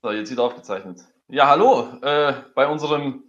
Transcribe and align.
So, 0.00 0.12
jetzt 0.12 0.30
wird 0.30 0.38
aufgezeichnet. 0.38 1.00
Ja, 1.26 1.48
hallo, 1.48 1.88
äh, 2.02 2.32
bei 2.54 2.68
unserem 2.68 3.24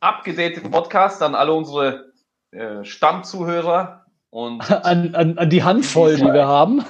abgedateten 0.00 0.72
Podcast 0.72 1.22
an 1.22 1.36
alle 1.36 1.52
unsere 1.52 2.12
äh, 2.50 2.82
Stammzuhörer 2.84 4.04
und 4.30 4.68
an, 4.84 5.14
an, 5.14 5.38
an, 5.38 5.48
die 5.50 5.62
Handvoll, 5.62 6.16
die 6.16 6.24
wir 6.24 6.48
haben. 6.48 6.80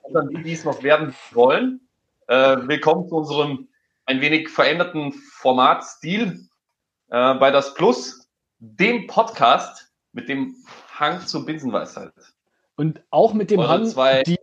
und 0.00 0.16
an 0.16 0.30
die, 0.30 0.42
die 0.42 0.52
es 0.52 0.64
noch 0.64 0.82
werden 0.82 1.14
wollen. 1.32 1.86
Äh, 2.28 2.56
willkommen 2.66 3.06
zu 3.06 3.16
unserem 3.16 3.68
ein 4.06 4.22
wenig 4.22 4.48
veränderten 4.48 5.12
Formatstil 5.12 6.48
äh, 7.10 7.34
bei 7.34 7.50
das 7.50 7.74
Plus, 7.74 8.30
dem 8.60 9.06
Podcast 9.08 9.92
mit 10.12 10.26
dem 10.30 10.56
Hang 10.98 11.20
zur 11.26 11.44
Binsenweisheit. 11.44 12.14
Und 12.76 13.02
auch 13.10 13.34
mit 13.34 13.50
dem 13.50 13.58
Eure 13.58 13.68
Hang, 13.68 14.22
die 14.24 14.38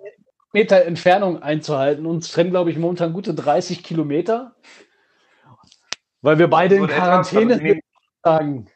Meter 0.52 0.84
Entfernung 0.86 1.42
einzuhalten. 1.42 2.06
Uns 2.06 2.32
trennen, 2.32 2.50
glaube 2.50 2.72
ich, 2.72 2.78
momentan 2.78 3.14
gute 3.14 3.34
30 3.34 3.84
Kilometer, 3.84 4.56
weil 6.22 6.40
wir 6.40 6.50
beide 6.50 6.76
in 6.76 6.88
Quarantäne 6.88 7.82
sagen. 8.24 8.70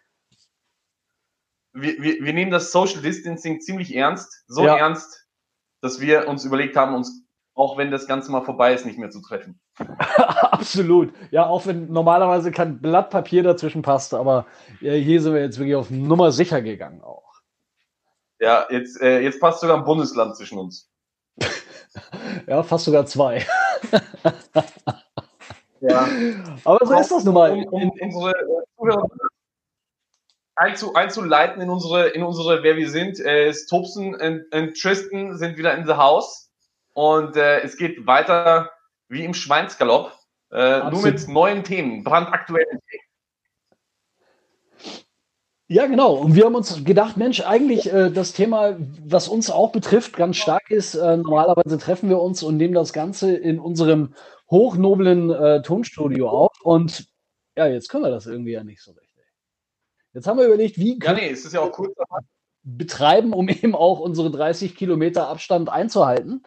Wir, 1.73 1.97
wir, 1.99 2.23
wir, 2.23 2.33
nehmen 2.33 2.51
das 2.51 2.71
Social 2.71 3.01
Distancing 3.01 3.59
ziemlich 3.59 3.95
ernst, 3.95 4.43
so 4.47 4.63
ja. 4.63 4.77
ernst, 4.77 5.27
dass 5.81 5.99
wir 5.99 6.27
uns 6.27 6.45
überlegt 6.45 6.77
haben, 6.77 6.93
uns, 6.93 7.25
auch 7.55 7.77
wenn 7.77 7.89
das 7.89 8.05
Ganze 8.05 8.31
mal 8.31 8.43
vorbei 8.43 8.75
ist, 8.75 8.85
nicht 8.85 8.99
mehr 8.99 9.09
zu 9.09 9.21
treffen. 9.21 9.59
Absolut. 9.97 11.11
Ja, 11.31 11.47
auch 11.47 11.65
wenn 11.65 11.91
normalerweise 11.91 12.51
kein 12.51 12.79
Blatt 12.79 13.09
Papier 13.09 13.41
dazwischen 13.41 13.81
passt, 13.81 14.13
aber 14.13 14.45
hier 14.79 15.19
sind 15.19 15.33
wir 15.33 15.41
jetzt 15.41 15.57
wirklich 15.57 15.75
auf 15.75 15.89
Nummer 15.89 16.31
sicher 16.31 16.61
gegangen 16.61 17.01
auch. 17.01 17.41
Ja, 18.39 18.67
jetzt, 18.69 19.01
äh, 19.01 19.21
jetzt 19.21 19.39
passt 19.39 19.61
sogar 19.61 19.77
ein 19.77 19.85
Bundesland 19.85 20.35
zwischen 20.35 20.59
uns. 20.59 20.92
ja, 22.47 22.63
fast 22.63 22.85
sogar 22.85 23.05
zwei. 23.05 23.45
ja. 25.81 26.07
Aber 26.63 26.85
so 26.85 26.93
ist 26.93 27.11
das 27.11 27.23
nun 27.23 27.33
mal. 27.33 27.51
Um, 27.51 27.63
um 27.65 27.91
unsere 27.99 28.33
Zuhörer 28.77 29.07
einzu, 30.55 30.93
einzuleiten 30.93 31.61
in 31.61 31.69
unsere, 31.69 32.09
in 32.09 32.23
unsere 32.23 32.63
Wer 32.63 32.75
wir 32.77 32.89
sind. 32.89 33.19
Äh, 33.19 33.53
Tobson 33.69 34.15
und, 34.15 34.45
und, 34.53 34.79
Tristan 34.79 35.37
sind 35.37 35.57
wieder 35.57 35.75
in 35.75 35.85
the 35.85 35.93
house. 35.93 36.51
Und 36.93 37.35
äh, 37.35 37.61
es 37.61 37.77
geht 37.77 38.05
weiter 38.05 38.71
wie 39.09 39.25
im 39.25 39.33
Schweinsgalopp. 39.33 40.11
Äh, 40.51 40.89
nur 40.91 41.01
mit 41.01 41.27
neuen 41.27 41.63
Themen, 41.63 42.03
brandaktuellen 42.03 42.79
Themen. 42.89 43.03
Ja, 45.73 45.87
genau. 45.87 46.13
Und 46.13 46.35
wir 46.35 46.45
haben 46.45 46.53
uns 46.53 46.85
gedacht, 46.85 47.17
Mensch, 47.17 47.41
eigentlich 47.41 47.91
äh, 47.91 48.11
das 48.11 48.33
Thema, 48.33 48.77
was 49.03 49.27
uns 49.27 49.49
auch 49.49 49.71
betrifft, 49.71 50.15
ganz 50.15 50.37
stark 50.37 50.69
ist, 50.69 50.93
äh, 50.93 51.17
normalerweise 51.17 51.79
treffen 51.79 52.09
wir 52.09 52.21
uns 52.21 52.43
und 52.43 52.57
nehmen 52.57 52.75
das 52.75 52.93
Ganze 52.93 53.35
in 53.35 53.59
unserem 53.59 54.13
hochnoblen 54.51 55.31
äh, 55.31 55.63
Tonstudio 55.63 56.29
auf. 56.29 56.51
Und 56.61 57.07
ja, 57.57 57.65
jetzt 57.65 57.89
können 57.89 58.03
wir 58.03 58.11
das 58.11 58.27
irgendwie 58.27 58.51
ja 58.51 58.63
nicht 58.63 58.83
so 58.83 58.91
richtig. 58.91 59.23
Jetzt 60.13 60.27
haben 60.27 60.37
wir 60.37 60.45
überlegt, 60.45 60.77
wie 60.77 60.99
können 60.99 61.17
ja, 61.17 61.23
nee, 61.23 61.31
es 61.31 61.43
ist 61.43 61.53
ja 61.53 61.61
auch 61.61 61.79
cool. 61.79 61.91
betreiben, 62.61 63.33
um 63.33 63.49
eben 63.49 63.73
auch 63.73 63.99
unsere 63.99 64.29
30 64.29 64.75
Kilometer 64.75 65.27
Abstand 65.27 65.69
einzuhalten. 65.69 66.43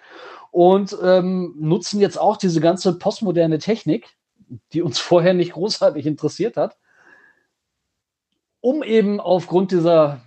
Und 0.52 0.96
ähm, 1.02 1.56
nutzen 1.58 2.00
jetzt 2.00 2.16
auch 2.16 2.36
diese 2.36 2.60
ganze 2.60 2.96
postmoderne 2.96 3.58
Technik, 3.58 4.06
die 4.72 4.82
uns 4.82 5.00
vorher 5.00 5.34
nicht 5.34 5.54
großartig 5.54 6.06
interessiert 6.06 6.56
hat 6.56 6.76
um 8.66 8.82
eben 8.82 9.20
aufgrund 9.20 9.70
dieser 9.70 10.22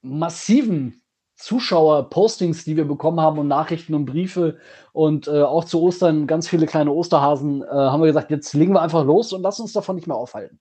massiven 0.00 1.02
Zuschauer-Postings, 1.34 2.64
die 2.64 2.78
wir 2.78 2.86
bekommen 2.86 3.20
haben 3.20 3.38
und 3.38 3.48
Nachrichten 3.48 3.92
und 3.92 4.06
Briefe 4.06 4.58
und 4.94 5.28
äh, 5.28 5.42
auch 5.42 5.66
zu 5.66 5.82
Ostern 5.82 6.26
ganz 6.26 6.48
viele 6.48 6.64
kleine 6.64 6.90
Osterhasen, 6.90 7.62
äh, 7.62 7.66
haben 7.66 8.00
wir 8.00 8.06
gesagt, 8.06 8.30
jetzt 8.30 8.54
legen 8.54 8.72
wir 8.72 8.80
einfach 8.80 9.04
los 9.04 9.34
und 9.34 9.42
lassen 9.42 9.60
uns 9.60 9.74
davon 9.74 9.96
nicht 9.96 10.06
mehr 10.06 10.16
aufhalten. 10.16 10.58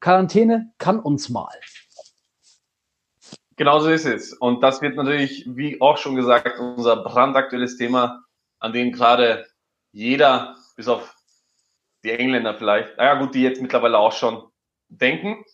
Quarantäne 0.00 0.72
kann 0.78 0.98
uns 0.98 1.28
mal. 1.28 1.54
Genau 3.54 3.78
so 3.78 3.88
ist 3.88 4.04
es. 4.04 4.32
Und 4.32 4.64
das 4.64 4.82
wird 4.82 4.96
natürlich, 4.96 5.46
wie 5.46 5.80
auch 5.80 5.98
schon 5.98 6.16
gesagt, 6.16 6.58
unser 6.58 6.96
brandaktuelles 6.96 7.76
Thema, 7.76 8.24
an 8.58 8.72
dem 8.72 8.90
gerade 8.90 9.46
jeder, 9.92 10.56
bis 10.74 10.88
auf 10.88 11.14
die 12.02 12.10
Engländer 12.10 12.56
vielleicht, 12.56 12.96
naja 12.96 13.14
gut, 13.20 13.36
die 13.36 13.42
jetzt 13.42 13.62
mittlerweile 13.62 14.00
auch 14.00 14.12
schon 14.12 14.42
denken. 14.88 15.44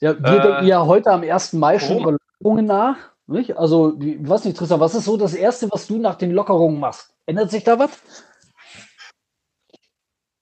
Ja, 0.00 0.18
wir 0.18 0.38
äh, 0.38 0.42
denken 0.42 0.66
ja 0.66 0.86
heute 0.86 1.10
am 1.10 1.22
1. 1.22 1.54
Mai 1.54 1.78
schon 1.78 1.98
über 1.98 2.12
Lockerungen 2.12 2.66
nach. 2.66 2.96
Nicht? 3.26 3.56
Also, 3.58 3.98
ich 4.00 4.26
weiß 4.26 4.44
nicht, 4.44 4.56
Tristan, 4.56 4.80
was 4.80 4.94
ist 4.94 5.04
so 5.04 5.16
das 5.16 5.34
Erste, 5.34 5.70
was 5.70 5.86
du 5.86 5.98
nach 5.98 6.14
den 6.14 6.30
Lockerungen 6.30 6.80
machst? 6.80 7.14
Ändert 7.26 7.50
sich 7.50 7.64
da 7.64 7.78
was? 7.78 7.90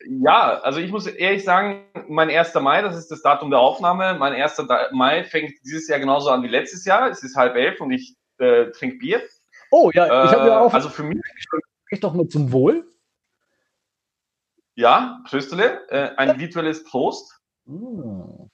Ja, 0.09 0.61
also 0.61 0.79
ich 0.79 0.93
muss 0.93 1.07
ehrlich 1.07 1.43
sagen, 1.43 1.85
mein 2.09 2.31
1. 2.31 2.55
Mai, 2.55 2.83
das 2.83 2.97
ist 2.97 3.11
das 3.11 3.23
Datum 3.23 3.51
der 3.51 3.59
Aufnahme. 3.59 4.15
Mein 4.19 4.35
1. 4.35 4.63
Mai 4.93 5.25
fängt 5.25 5.53
dieses 5.65 5.89
Jahr 5.89 5.99
genauso 5.99 6.31
an 6.31 6.45
wie 6.45 6.49
letztes 6.49 6.85
Jahr. 6.85 7.11
Es 7.11 7.25
ist 7.25 7.35
halb 7.35 7.57
elf 7.57 7.81
und 7.81 7.91
ich 7.91 8.15
äh, 8.39 8.71
trinke 8.71 8.99
Bier. 8.99 9.23
Oh 9.73 9.91
ja, 9.93 10.25
ich 10.25 10.31
habe 10.31 10.47
ja 10.47 10.61
auch. 10.61 10.73
Also 10.73 10.91
für 10.91 11.03
mich. 11.03 11.21
Ich 11.91 12.01
doch 12.01 12.15
mal 12.15 12.29
zum 12.29 12.53
Wohl. 12.53 12.89
Ja, 14.75 15.23
Tröstele, 15.29 15.89
äh, 15.89 16.15
ein 16.17 16.39
virtuelles 16.39 16.85
Prost. 16.85 17.41
Mm. 17.65 18.49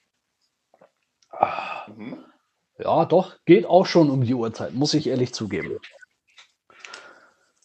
Mhm. 1.87 2.23
Ja, 2.79 3.05
doch, 3.05 3.37
geht 3.45 3.65
auch 3.65 3.85
schon 3.85 4.09
um 4.09 4.23
die 4.23 4.33
Uhrzeit, 4.33 4.73
muss 4.73 4.93
ich 4.93 5.07
ehrlich 5.07 5.33
zugeben. 5.33 5.79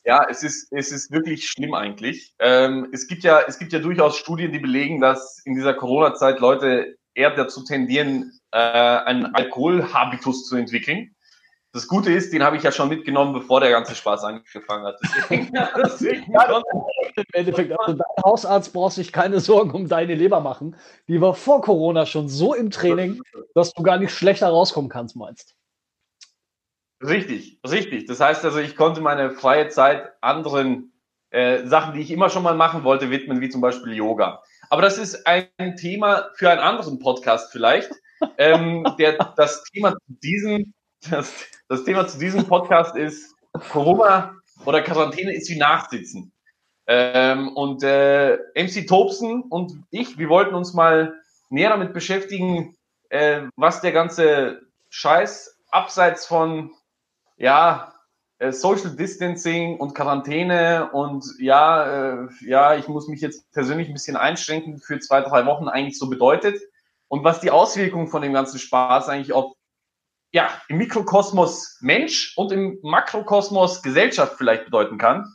Ja, 0.04 0.26
es 0.28 0.42
ist, 0.42 0.72
es 0.72 0.92
ist 0.92 1.10
wirklich 1.10 1.48
schlimm 1.48 1.74
eigentlich. 1.74 2.34
Ähm, 2.38 2.88
es, 2.92 3.08
gibt 3.08 3.24
ja, 3.24 3.42
es 3.46 3.58
gibt 3.58 3.72
ja 3.72 3.78
durchaus 3.78 4.16
Studien, 4.16 4.52
die 4.52 4.58
belegen, 4.58 5.00
dass 5.00 5.42
in 5.44 5.54
dieser 5.54 5.74
Corona-Zeit 5.74 6.40
Leute 6.40 6.96
eher 7.14 7.34
dazu 7.34 7.64
tendieren, 7.64 8.38
äh, 8.52 8.58
einen 8.58 9.34
Alkoholhabitus 9.34 10.46
zu 10.46 10.56
entwickeln. 10.56 11.14
Das 11.78 11.86
Gute 11.86 12.10
ist, 12.10 12.32
den 12.32 12.42
habe 12.42 12.56
ich 12.56 12.64
ja 12.64 12.72
schon 12.72 12.88
mitgenommen, 12.88 13.32
bevor 13.32 13.60
der 13.60 13.70
ganze 13.70 13.94
Spaß 13.94 14.24
angefangen 14.24 14.84
hat. 14.84 14.98
Deswegen, 15.00 15.48
deswegen 15.76 16.32
ja, 16.32 16.60
Im 17.14 17.24
Endeffekt, 17.32 17.72
also 17.78 17.92
dein 17.92 18.24
Hausarzt 18.24 18.72
braucht 18.72 18.94
sich 18.94 19.12
keine 19.12 19.38
Sorgen 19.38 19.70
um 19.70 19.86
deine 19.86 20.16
Leber 20.16 20.40
machen. 20.40 20.74
Die 21.06 21.20
war 21.20 21.34
vor 21.34 21.60
Corona 21.60 22.04
schon 22.04 22.28
so 22.28 22.52
im 22.52 22.72
Training, 22.72 23.22
dass 23.54 23.72
du 23.74 23.84
gar 23.84 23.96
nicht 23.96 24.12
schlechter 24.12 24.48
rauskommen 24.48 24.90
kannst, 24.90 25.14
meinst. 25.14 25.54
Richtig, 27.00 27.60
richtig. 27.64 28.06
Das 28.06 28.18
heißt 28.18 28.44
also, 28.44 28.58
ich 28.58 28.74
konnte 28.74 29.00
meine 29.00 29.30
freie 29.30 29.68
Zeit 29.68 30.14
anderen 30.20 30.92
äh, 31.30 31.64
Sachen, 31.64 31.94
die 31.94 32.00
ich 32.00 32.10
immer 32.10 32.28
schon 32.28 32.42
mal 32.42 32.56
machen 32.56 32.82
wollte, 32.82 33.12
widmen, 33.12 33.40
wie 33.40 33.50
zum 33.50 33.60
Beispiel 33.60 33.92
Yoga. 33.92 34.42
Aber 34.68 34.82
das 34.82 34.98
ist 34.98 35.28
ein 35.28 35.76
Thema 35.76 36.30
für 36.34 36.50
einen 36.50 36.60
anderen 36.60 36.98
Podcast 36.98 37.52
vielleicht. 37.52 37.92
ähm, 38.36 38.84
der, 38.98 39.12
das 39.36 39.62
Thema 39.62 39.92
zu 39.92 40.14
diesem 40.24 40.74
das, 41.10 41.46
das 41.68 41.84
Thema 41.84 42.06
zu 42.06 42.18
diesem 42.18 42.46
Podcast 42.46 42.96
ist 42.96 43.34
Corona 43.70 44.34
oder 44.64 44.82
Quarantäne 44.82 45.34
ist 45.34 45.50
wie 45.50 45.58
Nachsitzen. 45.58 46.32
Ähm, 46.86 47.54
und 47.54 47.82
äh, 47.82 48.38
MC 48.54 48.86
Tobsen 48.86 49.42
und 49.42 49.84
ich, 49.90 50.16
wir 50.18 50.30
wollten 50.30 50.54
uns 50.54 50.72
mal 50.72 51.14
näher 51.50 51.70
damit 51.70 51.92
beschäftigen, 51.92 52.76
äh, 53.10 53.42
was 53.56 53.82
der 53.82 53.92
ganze 53.92 54.62
Scheiß 54.88 55.58
abseits 55.70 56.24
von 56.24 56.70
ja 57.36 57.92
äh, 58.38 58.52
Social 58.52 58.96
Distancing 58.96 59.76
und 59.76 59.94
Quarantäne 59.94 60.90
und 60.92 61.26
ja 61.38 62.22
äh, 62.22 62.28
ja 62.40 62.74
ich 62.74 62.88
muss 62.88 63.06
mich 63.06 63.20
jetzt 63.20 63.50
persönlich 63.52 63.88
ein 63.88 63.94
bisschen 63.94 64.16
einschränken 64.16 64.78
für 64.78 64.98
zwei 64.98 65.20
drei 65.20 65.44
Wochen 65.44 65.68
eigentlich 65.68 65.98
so 65.98 66.08
bedeutet 66.08 66.58
und 67.08 67.22
was 67.22 67.40
die 67.40 67.50
Auswirkungen 67.50 68.08
von 68.08 68.22
dem 68.22 68.32
ganzen 68.32 68.58
Spaß 68.58 69.10
eigentlich 69.10 69.34
auf 69.34 69.57
ja, 70.32 70.50
im 70.68 70.78
Mikrokosmos 70.78 71.78
Mensch 71.80 72.36
und 72.36 72.52
im 72.52 72.78
Makrokosmos 72.82 73.82
Gesellschaft 73.82 74.34
vielleicht 74.36 74.66
bedeuten 74.66 74.98
kann. 74.98 75.26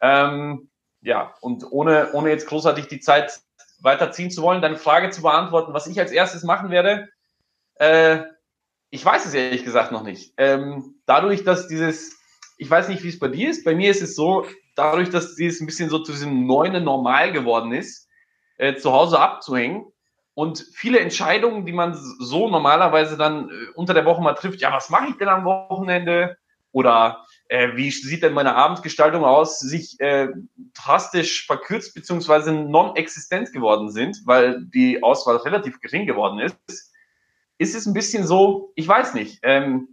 Ähm, 0.00 0.70
ja, 1.00 1.34
und 1.40 1.64
ohne, 1.70 2.12
ohne 2.12 2.30
jetzt 2.30 2.46
großartig 2.46 2.88
die 2.88 3.00
Zeit 3.00 3.40
weiterziehen 3.80 4.30
zu 4.30 4.42
wollen, 4.42 4.62
deine 4.62 4.76
Frage 4.76 5.10
zu 5.10 5.22
beantworten, 5.22 5.74
was 5.74 5.86
ich 5.86 5.98
als 6.00 6.10
erstes 6.10 6.42
machen 6.42 6.70
werde, 6.70 7.08
äh, 7.76 8.20
ich 8.90 9.04
weiß 9.04 9.26
es 9.26 9.34
ehrlich 9.34 9.64
gesagt 9.64 9.92
noch 9.92 10.02
nicht. 10.02 10.32
Ähm, 10.36 10.96
dadurch, 11.06 11.44
dass 11.44 11.68
dieses, 11.68 12.16
ich 12.56 12.70
weiß 12.70 12.88
nicht, 12.88 13.02
wie 13.04 13.08
es 13.08 13.18
bei 13.18 13.28
dir 13.28 13.50
ist, 13.50 13.64
bei 13.64 13.74
mir 13.74 13.90
ist 13.90 14.02
es 14.02 14.16
so, 14.16 14.46
dadurch, 14.74 15.10
dass 15.10 15.34
dieses 15.34 15.60
ein 15.60 15.66
bisschen 15.66 15.90
so 15.90 15.98
zu 15.98 16.12
diesem 16.12 16.46
neuen 16.46 16.82
Normal 16.82 17.32
geworden 17.32 17.72
ist, 17.72 18.08
äh, 18.56 18.76
zu 18.76 18.92
Hause 18.92 19.20
abzuhängen, 19.20 19.92
und 20.38 20.64
viele 20.72 21.00
Entscheidungen, 21.00 21.66
die 21.66 21.72
man 21.72 21.94
so 21.94 22.48
normalerweise 22.48 23.16
dann 23.16 23.50
äh, 23.50 23.52
unter 23.74 23.92
der 23.92 24.04
Woche 24.04 24.22
mal 24.22 24.34
trifft, 24.34 24.60
ja, 24.60 24.72
was 24.72 24.88
mache 24.88 25.08
ich 25.08 25.16
denn 25.16 25.26
am 25.26 25.44
Wochenende? 25.44 26.36
Oder 26.70 27.26
äh, 27.48 27.74
wie 27.74 27.90
sieht 27.90 28.22
denn 28.22 28.34
meine 28.34 28.54
Abendgestaltung 28.54 29.24
aus, 29.24 29.58
sich 29.58 29.98
äh, 29.98 30.28
drastisch 30.74 31.44
verkürzt 31.44 31.92
beziehungsweise 31.92 32.52
non-existent 32.52 33.52
geworden 33.52 33.90
sind, 33.90 34.22
weil 34.26 34.64
die 34.66 35.02
Auswahl 35.02 35.38
relativ 35.38 35.80
gering 35.80 36.06
geworden 36.06 36.38
ist, 36.38 36.94
ist 37.58 37.74
es 37.74 37.86
ein 37.86 37.92
bisschen 37.92 38.24
so, 38.24 38.70
ich 38.76 38.86
weiß 38.86 39.14
nicht, 39.14 39.40
ähm, 39.42 39.88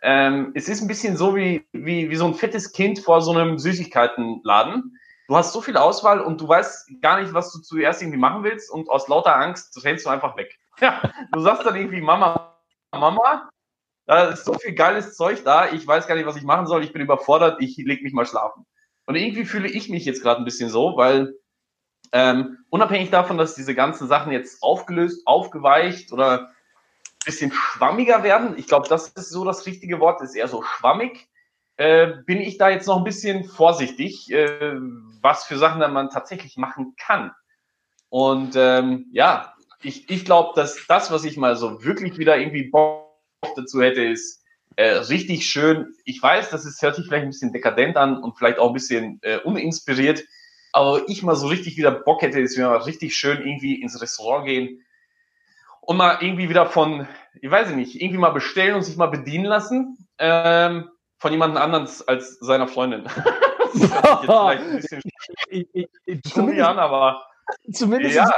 ähm, 0.00 0.52
es 0.54 0.70
ist 0.70 0.80
ein 0.80 0.88
bisschen 0.88 1.18
so 1.18 1.36
wie, 1.36 1.66
wie, 1.72 2.08
wie 2.08 2.16
so 2.16 2.24
ein 2.24 2.34
fettes 2.34 2.72
Kind 2.72 3.00
vor 3.00 3.20
so 3.20 3.32
einem 3.32 3.58
Süßigkeitenladen 3.58 4.96
du 5.30 5.36
hast 5.36 5.52
so 5.52 5.60
viel 5.60 5.76
Auswahl 5.76 6.20
und 6.20 6.40
du 6.40 6.48
weißt 6.48 7.00
gar 7.00 7.20
nicht, 7.20 7.32
was 7.32 7.52
du 7.52 7.60
zuerst 7.60 8.02
irgendwie 8.02 8.18
machen 8.18 8.42
willst 8.42 8.68
und 8.68 8.90
aus 8.90 9.06
lauter 9.06 9.36
Angst 9.36 9.82
rennst 9.84 10.04
du 10.04 10.10
einfach 10.10 10.36
weg. 10.36 10.58
Ja, 10.80 11.02
du 11.32 11.40
sagst 11.40 11.66
dann 11.66 11.76
irgendwie 11.76 12.00
Mama, 12.00 12.56
Mama, 12.90 13.50
da 14.06 14.30
ist 14.30 14.46
so 14.46 14.54
viel 14.54 14.72
geiles 14.72 15.14
Zeug 15.14 15.44
da, 15.44 15.70
ich 15.70 15.86
weiß 15.86 16.06
gar 16.06 16.14
nicht, 16.14 16.26
was 16.26 16.36
ich 16.36 16.42
machen 16.42 16.66
soll, 16.66 16.82
ich 16.82 16.92
bin 16.94 17.02
überfordert, 17.02 17.60
ich 17.60 17.76
leg 17.76 18.02
mich 18.02 18.14
mal 18.14 18.24
schlafen. 18.24 18.64
Und 19.04 19.14
irgendwie 19.14 19.44
fühle 19.44 19.68
ich 19.68 19.90
mich 19.90 20.06
jetzt 20.06 20.22
gerade 20.22 20.40
ein 20.40 20.46
bisschen 20.46 20.70
so, 20.70 20.96
weil 20.96 21.34
ähm, 22.12 22.64
unabhängig 22.70 23.10
davon, 23.10 23.36
dass 23.36 23.54
diese 23.54 23.74
ganzen 23.74 24.08
Sachen 24.08 24.32
jetzt 24.32 24.62
aufgelöst, 24.62 25.26
aufgeweicht 25.26 26.12
oder 26.12 26.48
ein 26.48 26.48
bisschen 27.26 27.52
schwammiger 27.52 28.22
werden, 28.22 28.58
ich 28.58 28.66
glaube, 28.66 28.88
das 28.88 29.08
ist 29.08 29.28
so 29.28 29.44
das 29.44 29.66
richtige 29.66 30.00
Wort, 30.00 30.22
ist 30.22 30.34
eher 30.34 30.48
so 30.48 30.62
schwammig, 30.62 31.29
äh, 31.80 32.12
bin 32.26 32.42
ich 32.42 32.58
da 32.58 32.68
jetzt 32.68 32.86
noch 32.86 32.98
ein 32.98 33.04
bisschen 33.04 33.44
vorsichtig, 33.44 34.30
äh, 34.30 34.74
was 35.22 35.44
für 35.44 35.56
Sachen 35.56 35.80
dann 35.80 35.94
man 35.94 36.10
tatsächlich 36.10 36.58
machen 36.58 36.94
kann. 36.98 37.32
Und 38.10 38.54
ähm, 38.54 39.06
ja, 39.12 39.54
ich, 39.82 40.10
ich 40.10 40.26
glaube, 40.26 40.52
dass 40.56 40.86
das, 40.88 41.10
was 41.10 41.24
ich 41.24 41.38
mal 41.38 41.56
so 41.56 41.82
wirklich 41.82 42.18
wieder 42.18 42.36
irgendwie 42.36 42.64
Bock 42.64 43.16
dazu 43.56 43.80
hätte, 43.80 44.04
ist 44.04 44.44
äh, 44.76 44.90
richtig 44.90 45.46
schön. 45.46 45.94
Ich 46.04 46.22
weiß, 46.22 46.50
das 46.50 46.66
ist, 46.66 46.82
hört 46.82 46.96
sich 46.96 47.06
vielleicht 47.06 47.24
ein 47.24 47.30
bisschen 47.30 47.54
dekadent 47.54 47.96
an 47.96 48.22
und 48.22 48.36
vielleicht 48.36 48.58
auch 48.58 48.68
ein 48.68 48.74
bisschen 48.74 49.18
äh, 49.22 49.38
uninspiriert, 49.38 50.22
aber 50.72 51.08
ich 51.08 51.22
mal 51.22 51.34
so 51.34 51.46
richtig 51.46 51.78
wieder 51.78 51.92
Bock 51.92 52.20
hätte, 52.20 52.40
ist, 52.40 52.58
wir 52.58 52.68
mal 52.68 52.76
richtig 52.76 53.16
schön 53.16 53.38
irgendwie 53.38 53.80
ins 53.80 54.02
Restaurant 54.02 54.44
gehen 54.44 54.84
und 55.80 55.96
mal 55.96 56.18
irgendwie 56.20 56.50
wieder 56.50 56.66
von, 56.66 57.08
ich 57.40 57.50
weiß 57.50 57.70
nicht, 57.70 58.02
irgendwie 58.02 58.18
mal 58.18 58.32
bestellen 58.32 58.74
und 58.74 58.82
sich 58.82 58.98
mal 58.98 59.06
bedienen 59.06 59.46
lassen. 59.46 59.96
Ähm, 60.18 60.90
von 61.20 61.32
jemand 61.32 61.56
anderes 61.56 62.06
als 62.08 62.38
seiner 62.40 62.66
Freundin. 62.66 63.04
das 64.26 64.86
ich, 65.50 65.68
ich, 65.72 65.88
ich, 66.06 66.36
an, 66.36 66.78
aber 66.78 67.22
zumindest 67.72 68.16
ja, 68.16 68.30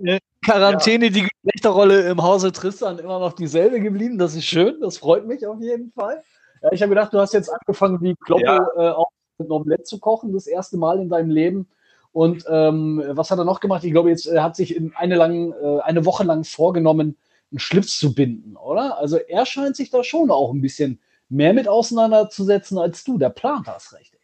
äh, 0.00 0.18
Quarantäne, 0.44 1.06
ja. 1.06 1.10
die 1.10 1.28
Geschlechterrolle 1.28 2.08
im 2.08 2.22
Hause 2.22 2.52
Tristan 2.52 2.98
immer 2.98 3.20
noch 3.20 3.32
dieselbe 3.32 3.80
geblieben. 3.80 4.18
Das 4.18 4.34
ist 4.34 4.44
schön, 4.44 4.80
das 4.80 4.98
freut 4.98 5.26
mich 5.26 5.46
auf 5.46 5.60
jeden 5.60 5.92
Fall. 5.92 6.22
Ja, 6.62 6.72
ich 6.72 6.82
habe 6.82 6.90
gedacht, 6.90 7.12
du 7.14 7.20
hast 7.20 7.32
jetzt 7.32 7.48
angefangen, 7.48 8.00
wie 8.02 8.16
Kloppe 8.16 8.44
ja. 8.44 8.66
äh, 8.76 8.90
auch 8.90 9.10
mit 9.38 9.50
Omelette 9.50 9.84
zu 9.84 10.00
kochen, 10.00 10.32
das 10.32 10.46
erste 10.46 10.76
Mal 10.76 10.98
in 10.98 11.08
deinem 11.08 11.30
Leben. 11.30 11.68
Und 12.12 12.44
ähm, 12.48 13.02
was 13.08 13.30
hat 13.30 13.38
er 13.38 13.44
noch 13.44 13.60
gemacht? 13.60 13.84
Ich 13.84 13.92
glaube, 13.92 14.10
jetzt 14.10 14.26
äh, 14.26 14.40
hat 14.40 14.56
sich 14.56 14.74
in 14.74 14.94
eine, 14.96 15.14
lang, 15.14 15.52
äh, 15.52 15.80
eine 15.80 16.04
Woche 16.06 16.24
lang 16.24 16.44
vorgenommen, 16.44 17.16
einen 17.52 17.58
Schlips 17.60 17.98
zu 17.98 18.14
binden, 18.14 18.56
oder? 18.56 18.98
Also 18.98 19.16
er 19.16 19.46
scheint 19.46 19.76
sich 19.76 19.90
da 19.90 20.02
schon 20.02 20.30
auch 20.30 20.52
ein 20.52 20.62
bisschen 20.62 20.98
mehr 21.28 21.52
mit 21.52 21.68
auseinanderzusetzen 21.68 22.78
als 22.78 23.04
du. 23.04 23.18
Der 23.18 23.30
plant 23.30 23.68
das 23.68 23.92
richtig. 23.92 24.20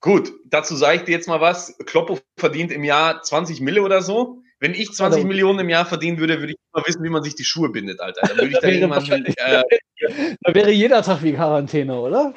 Gut, 0.00 0.32
dazu 0.44 0.76
sage 0.76 0.98
ich 0.98 1.02
dir 1.04 1.12
jetzt 1.12 1.28
mal 1.28 1.40
was. 1.40 1.76
Kloppo 1.86 2.18
verdient 2.38 2.70
im 2.70 2.84
Jahr 2.84 3.22
20 3.22 3.60
Mille 3.60 3.82
oder 3.82 4.02
so. 4.02 4.42
Wenn 4.58 4.72
ich 4.72 4.92
20 4.92 5.18
also, 5.18 5.26
Millionen 5.26 5.58
im 5.60 5.68
Jahr 5.68 5.84
verdienen 5.84 6.18
würde, 6.18 6.38
würde 6.38 6.52
ich 6.52 6.58
mal 6.72 6.82
wissen, 6.86 7.02
wie 7.02 7.10
man 7.10 7.22
sich 7.22 7.34
die 7.34 7.44
Schuhe 7.44 7.68
bindet, 7.68 8.00
Alter. 8.00 8.22
Dann 8.26 8.36
würde 8.36 8.52
ich 8.52 8.58
da 8.60 8.68
irgendwann, 8.68 9.24
äh, 9.26 9.62
da 10.40 10.54
wäre 10.54 10.70
jeder 10.70 11.02
Tag 11.02 11.22
wie 11.22 11.34
Quarantäne, 11.34 11.98
oder? 11.98 12.34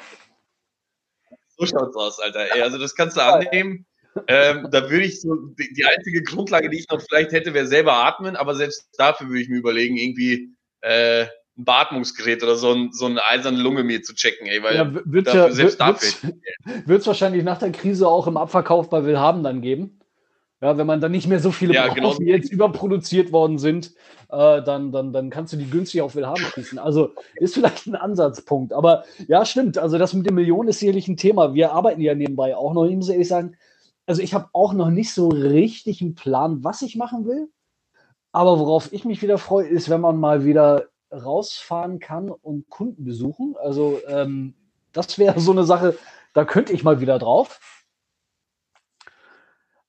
So 1.56 1.66
schaut's 1.66 1.96
aus, 1.96 2.20
Alter. 2.20 2.54
Ey, 2.54 2.62
also 2.62 2.78
das 2.78 2.94
kannst 2.94 3.16
du 3.16 3.22
annehmen. 3.22 3.86
Ähm, 4.26 4.68
da 4.70 4.90
würde 4.90 5.04
ich 5.04 5.20
so, 5.20 5.36
die, 5.36 5.72
die, 5.72 5.84
einzige 5.84 6.22
Grundlage, 6.22 6.68
die 6.68 6.78
ich 6.80 6.88
noch 6.88 7.00
vielleicht 7.00 7.32
hätte, 7.32 7.54
wäre 7.54 7.66
selber 7.66 7.94
atmen, 7.94 8.34
aber 8.34 8.54
selbst 8.54 8.88
dafür 8.98 9.28
würde 9.28 9.42
ich 9.42 9.48
mir 9.48 9.58
überlegen, 9.58 9.96
irgendwie 9.96 10.56
äh, 10.80 11.26
ein 11.56 11.64
Beatmungsgerät 11.64 12.42
oder 12.42 12.56
so, 12.56 12.72
ein, 12.72 12.92
so 12.92 13.06
eine 13.06 13.24
eiserne 13.24 13.58
Lunge 13.58 13.82
mir 13.82 14.02
zu 14.02 14.14
checken, 14.14 14.46
ey, 14.46 14.62
weil 14.62 14.74
ja, 14.76 14.94
wird 15.04 15.26
dafür, 15.26 15.48
ja, 15.48 15.52
selbst 15.52 15.80
dafür. 15.80 16.32
Wird 16.86 17.00
es 17.00 17.06
wahrscheinlich 17.06 17.44
nach 17.44 17.58
der 17.58 17.72
Krise 17.72 18.08
auch 18.08 18.26
im 18.26 18.36
Abverkauf 18.36 18.88
bei 18.88 19.04
Willhaben 19.04 19.42
dann 19.42 19.60
geben. 19.60 20.00
Ja, 20.62 20.76
wenn 20.76 20.86
man 20.86 21.00
dann 21.00 21.12
nicht 21.12 21.26
mehr 21.26 21.40
so 21.40 21.52
viele 21.52 21.72
ja, 21.72 21.88
genau. 21.88 22.14
die 22.14 22.26
jetzt 22.26 22.52
überproduziert 22.52 23.32
worden 23.32 23.58
sind, 23.58 23.94
äh, 24.28 24.62
dann, 24.62 24.92
dann, 24.92 25.10
dann 25.10 25.30
kannst 25.30 25.54
du 25.54 25.56
die 25.56 25.68
günstig 25.68 26.02
auf 26.02 26.14
Willhaben 26.14 26.44
schießen. 26.54 26.78
Also 26.78 27.14
ist 27.36 27.54
vielleicht 27.54 27.86
ein 27.86 27.94
Ansatzpunkt. 27.94 28.74
Aber 28.74 29.04
ja, 29.26 29.46
stimmt. 29.46 29.78
Also 29.78 29.96
das 29.96 30.12
mit 30.12 30.26
den 30.26 30.34
Millionen 30.34 30.68
ist 30.68 30.80
sicherlich 30.80 31.08
ein 31.08 31.16
Thema. 31.16 31.54
Wir 31.54 31.72
arbeiten 31.72 32.02
ja 32.02 32.14
nebenbei 32.14 32.54
auch 32.54 32.74
noch. 32.74 32.84
Ich 32.84 32.94
muss 32.94 33.08
ehrlich 33.08 33.28
sagen, 33.28 33.56
also 34.06 34.20
ich 34.20 34.34
habe 34.34 34.48
auch 34.52 34.74
noch 34.74 34.90
nicht 34.90 35.14
so 35.14 35.28
richtig 35.28 36.02
einen 36.02 36.14
Plan, 36.14 36.62
was 36.62 36.82
ich 36.82 36.94
machen 36.94 37.26
will. 37.26 37.48
Aber 38.32 38.58
worauf 38.58 38.92
ich 38.92 39.06
mich 39.06 39.22
wieder 39.22 39.38
freue, 39.38 39.66
ist, 39.66 39.88
wenn 39.88 40.02
man 40.02 40.20
mal 40.20 40.44
wieder 40.44 40.88
rausfahren 41.12 41.98
kann 41.98 42.30
und 42.30 42.68
Kunden 42.68 43.04
besuchen. 43.04 43.56
Also 43.60 44.00
ähm, 44.06 44.54
das 44.92 45.18
wäre 45.18 45.40
so 45.40 45.52
eine 45.52 45.64
Sache, 45.64 45.96
da 46.32 46.44
könnte 46.44 46.72
ich 46.72 46.84
mal 46.84 47.00
wieder 47.00 47.18
drauf. 47.18 47.60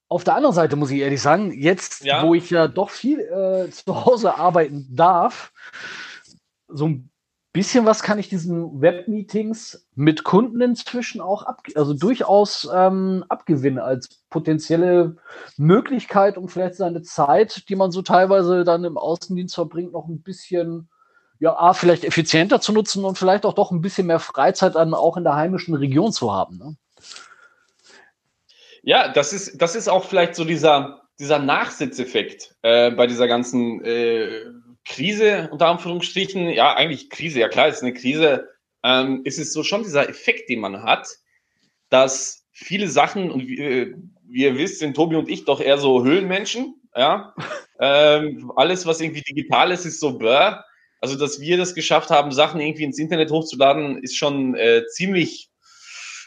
Auf 0.08 0.24
der 0.24 0.34
anderen 0.34 0.54
Seite 0.54 0.76
muss 0.76 0.90
ich 0.90 1.00
ehrlich 1.00 1.22
sagen, 1.22 1.52
jetzt, 1.52 2.04
ja. 2.04 2.22
wo 2.26 2.34
ich 2.34 2.50
ja 2.50 2.68
doch 2.68 2.90
viel 2.90 3.20
äh, 3.20 3.70
zu 3.70 4.04
Hause 4.04 4.36
arbeiten 4.36 4.86
darf, 4.90 5.52
so 6.68 6.86
ein 6.86 7.10
bisschen 7.52 7.84
was 7.84 8.02
kann 8.02 8.18
ich 8.18 8.28
diesen 8.28 8.80
Webmeetings 8.80 9.86
mit 9.94 10.24
Kunden 10.24 10.60
inzwischen 10.60 11.20
auch 11.20 11.42
ab, 11.42 11.62
also 11.74 11.92
durchaus 11.92 12.68
ähm, 12.74 13.24
abgewinnen 13.28 13.78
als 13.78 14.22
potenzielle 14.30 15.16
Möglichkeit, 15.58 16.38
um 16.38 16.48
vielleicht 16.48 16.76
seine 16.76 17.02
Zeit, 17.02 17.68
die 17.68 17.76
man 17.76 17.90
so 17.90 18.00
teilweise 18.02 18.64
dann 18.64 18.84
im 18.84 18.96
Außendienst 18.96 19.54
verbringt, 19.54 19.92
noch 19.92 20.08
ein 20.08 20.22
bisschen 20.22 20.88
ja, 21.42 21.58
A, 21.58 21.74
vielleicht 21.74 22.04
effizienter 22.04 22.60
zu 22.60 22.72
nutzen 22.72 23.04
und 23.04 23.18
vielleicht 23.18 23.44
auch 23.44 23.54
doch 23.54 23.72
ein 23.72 23.80
bisschen 23.80 24.06
mehr 24.06 24.20
Freizeit 24.20 24.76
dann 24.76 24.94
auch 24.94 25.16
in 25.16 25.24
der 25.24 25.34
heimischen 25.34 25.74
Region 25.74 26.12
zu 26.12 26.32
haben. 26.32 26.56
Ne? 26.56 26.76
Ja, 28.84 29.08
das 29.08 29.32
ist, 29.32 29.60
das 29.60 29.74
ist 29.74 29.88
auch 29.88 30.04
vielleicht 30.04 30.36
so 30.36 30.44
dieser, 30.44 31.02
dieser 31.18 31.40
Nachsitzeffekt 31.40 32.54
äh, 32.62 32.92
bei 32.92 33.08
dieser 33.08 33.26
ganzen 33.26 33.84
äh, 33.84 34.44
Krise, 34.84 35.48
unter 35.50 35.66
Anführungsstrichen. 35.66 36.48
Ja, 36.48 36.76
eigentlich 36.76 37.10
Krise, 37.10 37.40
ja 37.40 37.48
klar, 37.48 37.66
ist 37.66 37.82
eine 37.82 37.92
Krise. 37.92 38.48
Ähm, 38.84 39.22
ist 39.24 39.40
es 39.40 39.52
so 39.52 39.64
schon 39.64 39.82
dieser 39.82 40.08
Effekt, 40.08 40.48
den 40.48 40.60
man 40.60 40.84
hat, 40.84 41.08
dass 41.88 42.46
viele 42.52 42.86
Sachen, 42.86 43.32
und 43.32 43.48
wie, 43.48 43.58
äh, 43.58 43.96
wie 44.28 44.44
ihr 44.44 44.56
wisst, 44.56 44.78
sind 44.78 44.94
Tobi 44.94 45.16
und 45.16 45.28
ich 45.28 45.44
doch 45.44 45.60
eher 45.60 45.78
so 45.78 46.04
Höhlenmenschen. 46.04 46.80
Ja, 46.94 47.34
ähm, 47.80 48.52
alles, 48.54 48.86
was 48.86 49.00
irgendwie 49.00 49.22
digital 49.22 49.72
ist, 49.72 49.86
ist 49.86 49.98
so 49.98 50.18
bäh. 50.18 50.52
Also, 51.02 51.18
dass 51.18 51.40
wir 51.40 51.56
das 51.56 51.74
geschafft 51.74 52.10
haben, 52.10 52.30
Sachen 52.30 52.60
irgendwie 52.60 52.84
ins 52.84 52.96
Internet 52.96 53.32
hochzuladen, 53.32 54.00
ist 54.04 54.16
schon 54.16 54.54
äh, 54.54 54.84
ziemlich 54.86 55.50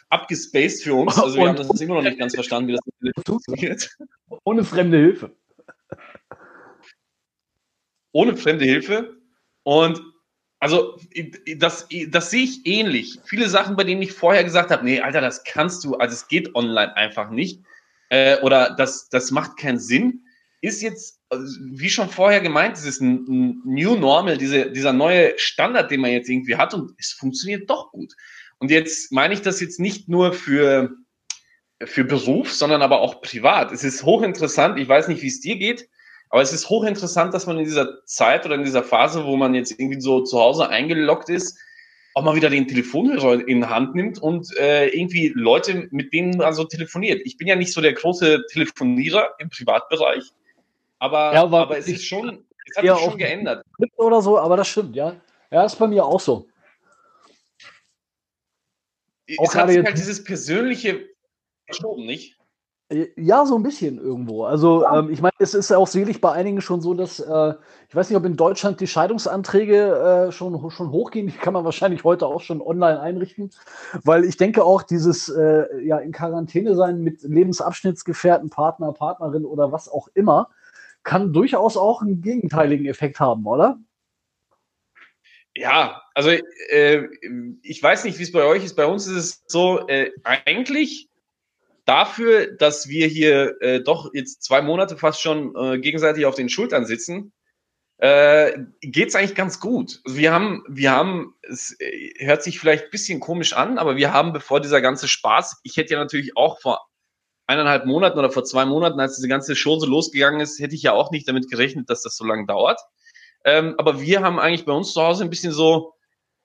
abgespaced 0.09 0.83
für 0.83 0.95
uns. 0.95 1.17
Also, 1.17 1.35
wir 1.35 1.43
und, 1.43 1.59
haben 1.59 1.67
das 1.69 1.79
immer 1.79 1.95
noch 1.95 2.01
nicht 2.01 2.19
ganz 2.19 2.35
verstanden, 2.35 2.67
wie 2.67 2.73
das 2.73 3.23
funktioniert. 3.25 3.89
Ohne 4.43 4.65
fremde 4.65 4.97
Hilfe. 4.97 5.31
Ohne 8.11 8.35
fremde 8.35 8.65
Hilfe. 8.65 9.15
Und 9.63 10.01
also, 10.59 10.99
das, 11.55 11.87
das 12.09 12.31
sehe 12.31 12.43
ich 12.43 12.65
ähnlich. 12.65 13.17
Viele 13.23 13.47
Sachen, 13.47 13.77
bei 13.77 13.85
denen 13.85 14.01
ich 14.01 14.11
vorher 14.11 14.43
gesagt 14.43 14.71
habe, 14.71 14.83
nee, 14.83 14.99
Alter, 14.99 15.21
das 15.21 15.45
kannst 15.45 15.85
du, 15.85 15.95
also 15.95 16.13
es 16.13 16.27
geht 16.27 16.53
online 16.53 16.93
einfach 16.97 17.29
nicht. 17.29 17.63
Äh, 18.09 18.41
oder 18.41 18.75
das, 18.75 19.07
das 19.07 19.31
macht 19.31 19.55
keinen 19.55 19.79
Sinn 19.79 20.25
ist 20.65 20.81
jetzt, 20.81 21.21
wie 21.39 21.89
schon 21.89 22.09
vorher 22.09 22.41
gemeint, 22.41 22.77
dieses 22.77 23.01
New 23.01 23.95
Normal, 23.95 24.37
diese, 24.37 24.71
dieser 24.71 24.93
neue 24.93 25.37
Standard, 25.37 25.91
den 25.91 26.01
man 26.01 26.11
jetzt 26.11 26.29
irgendwie 26.29 26.55
hat 26.55 26.73
und 26.73 26.93
es 26.97 27.11
funktioniert 27.11 27.69
doch 27.69 27.91
gut. 27.91 28.13
Und 28.59 28.71
jetzt 28.71 29.11
meine 29.11 29.33
ich 29.33 29.41
das 29.41 29.59
jetzt 29.61 29.79
nicht 29.79 30.09
nur 30.09 30.33
für, 30.33 30.95
für 31.83 32.03
Beruf, 32.03 32.51
sondern 32.51 32.81
aber 32.81 32.99
auch 33.01 33.21
privat. 33.21 33.71
Es 33.71 33.83
ist 33.83 34.03
hochinteressant, 34.03 34.79
ich 34.79 34.87
weiß 34.87 35.07
nicht, 35.07 35.21
wie 35.21 35.27
es 35.27 35.41
dir 35.41 35.57
geht, 35.57 35.89
aber 36.29 36.41
es 36.41 36.53
ist 36.53 36.69
hochinteressant, 36.69 37.33
dass 37.33 37.47
man 37.47 37.57
in 37.57 37.65
dieser 37.65 38.03
Zeit 38.05 38.45
oder 38.45 38.55
in 38.55 38.63
dieser 38.63 38.83
Phase, 38.83 39.25
wo 39.25 39.35
man 39.37 39.55
jetzt 39.55 39.71
irgendwie 39.79 40.01
so 40.01 40.21
zu 40.21 40.39
Hause 40.39 40.69
eingeloggt 40.69 41.29
ist, 41.29 41.57
auch 42.15 42.23
mal 42.23 42.35
wieder 42.35 42.49
den 42.49 42.67
Telefonhörer 42.67 43.45
in 43.45 43.69
Hand 43.69 43.93
nimmt 43.93 44.19
und 44.19 44.47
äh, 44.57 44.87
irgendwie 44.87 45.33
Leute, 45.35 45.87
mit 45.91 46.13
denen 46.13 46.37
man 46.37 46.53
so 46.53 46.63
telefoniert. 46.63 47.21
Ich 47.25 47.37
bin 47.37 47.47
ja 47.47 47.57
nicht 47.57 47.73
so 47.73 47.81
der 47.81 47.91
große 47.93 48.45
Telefonierer 48.51 49.35
im 49.37 49.49
Privatbereich, 49.49 50.23
aber, 50.99 51.33
ja, 51.33 51.43
aber, 51.43 51.59
aber 51.61 51.77
es 51.77 51.87
ist 51.87 52.05
schon, 52.05 52.45
es 52.65 52.77
hat 52.77 52.83
sich 52.85 53.05
schon 53.05 53.17
geändert. 53.17 53.65
Oder 53.97 54.21
so, 54.21 54.39
aber 54.39 54.57
das 54.57 54.67
stimmt, 54.67 54.95
ja. 54.95 55.15
Ja, 55.51 55.65
ist 55.65 55.77
bei 55.77 55.87
mir 55.87 56.05
auch 56.05 56.19
so. 56.19 56.47
Es 59.27 59.39
auch 59.39 59.55
hat 59.55 59.69
sich 59.69 59.83
halt 59.83 59.97
dieses 59.97 60.23
persönliche 60.23 61.07
verschoben, 61.65 62.05
nicht? 62.05 62.37
Äh, 62.89 63.07
ja, 63.15 63.45
so 63.45 63.55
ein 63.55 63.63
bisschen 63.63 63.97
irgendwo. 63.97 64.43
Also 64.43 64.83
ja. 64.83 64.99
ähm, 64.99 65.09
ich 65.09 65.21
meine, 65.21 65.33
es 65.39 65.55
ist 65.55 65.71
auch 65.71 65.87
selig 65.87 66.21
bei 66.21 66.31
einigen 66.31 66.61
schon 66.61 66.81
so, 66.81 66.93
dass 66.93 67.19
äh, 67.19 67.53
ich 67.89 67.95
weiß 67.95 68.09
nicht, 68.09 68.17
ob 68.17 68.25
in 68.25 68.37
Deutschland 68.37 68.79
die 68.79 68.87
Scheidungsanträge 68.87 70.27
äh, 70.27 70.31
schon, 70.31 70.69
schon 70.69 70.91
hochgehen. 70.91 71.27
Die 71.27 71.33
kann 71.33 71.53
man 71.53 71.65
wahrscheinlich 71.65 72.03
heute 72.03 72.27
auch 72.27 72.41
schon 72.41 72.61
online 72.61 72.99
einrichten, 72.99 73.49
weil 74.03 74.23
ich 74.23 74.37
denke 74.37 74.63
auch 74.63 74.83
dieses 74.83 75.29
äh, 75.29 75.65
ja 75.83 75.97
in 75.97 76.11
Quarantäne 76.11 76.75
sein 76.75 77.01
mit 77.01 77.23
Lebensabschnittsgefährten, 77.23 78.51
Partner, 78.51 78.93
Partnerin 78.93 79.45
oder 79.45 79.71
was 79.71 79.89
auch 79.89 80.07
immer, 80.13 80.49
kann 81.05 81.31
durchaus 81.31 81.77
auch 81.77 82.01
einen 82.01 82.21
gegenteiligen 82.21 82.85
Effekt 82.87 83.21
haben, 83.21 83.45
oder? 83.45 83.79
Ja, 85.55 86.01
also 86.13 86.31
äh, 86.31 87.07
ich 87.61 87.81
weiß 87.81 88.03
nicht, 88.03 88.19
wie 88.19 88.23
es 88.23 88.33
bei 88.33 88.43
euch 88.43 88.65
ist. 88.65 88.75
Bei 88.75 88.85
uns 88.85 89.07
ist 89.07 89.15
es 89.15 89.43
so, 89.47 89.87
äh, 89.87 90.11
eigentlich 90.23 91.07
dafür, 91.85 92.47
dass 92.47 92.89
wir 92.89 93.07
hier 93.07 93.55
äh, 93.61 93.81
doch 93.81 94.13
jetzt 94.13 94.43
zwei 94.43 94.61
Monate 94.61 94.97
fast 94.97 95.21
schon 95.21 95.55
äh, 95.55 95.79
gegenseitig 95.79 96.25
auf 96.25 96.35
den 96.35 96.49
Schultern 96.49 96.85
sitzen, 96.85 97.31
äh, 97.99 98.57
geht 98.81 99.09
es 99.09 99.15
eigentlich 99.15 99.35
ganz 99.35 99.61
gut. 99.61 100.01
Also 100.03 100.17
wir 100.17 100.33
haben, 100.33 100.63
wir 100.67 100.91
haben, 100.91 101.35
es 101.43 101.79
äh, 101.79 102.25
hört 102.25 102.43
sich 102.43 102.59
vielleicht 102.59 102.85
ein 102.85 102.91
bisschen 102.91 103.21
komisch 103.21 103.53
an, 103.53 103.77
aber 103.77 103.95
wir 103.95 104.11
haben, 104.11 104.33
bevor 104.33 104.59
dieser 104.59 104.81
ganze 104.81 105.07
Spaß, 105.07 105.61
ich 105.63 105.77
hätte 105.77 105.93
ja 105.93 105.99
natürlich 105.99 106.35
auch 106.35 106.59
vor 106.59 106.85
eineinhalb 107.47 107.85
Monaten 107.85 108.17
oder 108.17 108.31
vor 108.31 108.43
zwei 108.43 108.65
Monaten, 108.65 108.99
als 108.99 109.15
diese 109.15 109.27
ganze 109.27 109.55
Show 109.55 109.79
so 109.79 109.85
losgegangen 109.85 110.41
ist, 110.41 110.59
hätte 110.59 110.75
ich 110.75 110.83
ja 110.83 110.93
auch 110.93 111.11
nicht 111.11 111.27
damit 111.27 111.49
gerechnet, 111.49 111.89
dass 111.89 112.01
das 112.01 112.15
so 112.17 112.25
lange 112.25 112.45
dauert. 112.45 112.79
Ähm, 113.43 113.75
aber 113.77 114.01
wir 114.01 114.21
haben 114.21 114.39
eigentlich 114.39 114.65
bei 114.65 114.73
uns 114.73 114.93
zu 114.93 115.01
Hause 115.01 115.23
ein 115.23 115.29
bisschen 115.29 115.51
so, 115.51 115.93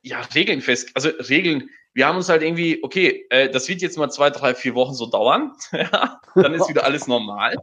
ja, 0.03 0.21
Regeln 0.35 0.61
fest, 0.61 0.91
also 0.95 1.09
Regeln. 1.09 1.71
Wir 1.93 2.07
haben 2.07 2.17
uns 2.17 2.29
halt 2.29 2.43
irgendwie, 2.43 2.81
okay, 2.85 3.27
äh, 3.31 3.51
das 3.51 3.69
wird 3.69 3.83
jetzt 3.83 3.99
mal 3.99 4.11
zwei, 4.11 4.31
drei, 4.31 4.55
vier 4.55 4.75
Wochen 4.75 4.95
so 4.95 5.07
dauern. 5.07 5.53
dann 6.35 6.55
ist 6.55 6.69
wieder 6.69 6.85
alles 6.85 7.07
normal. 7.09 7.57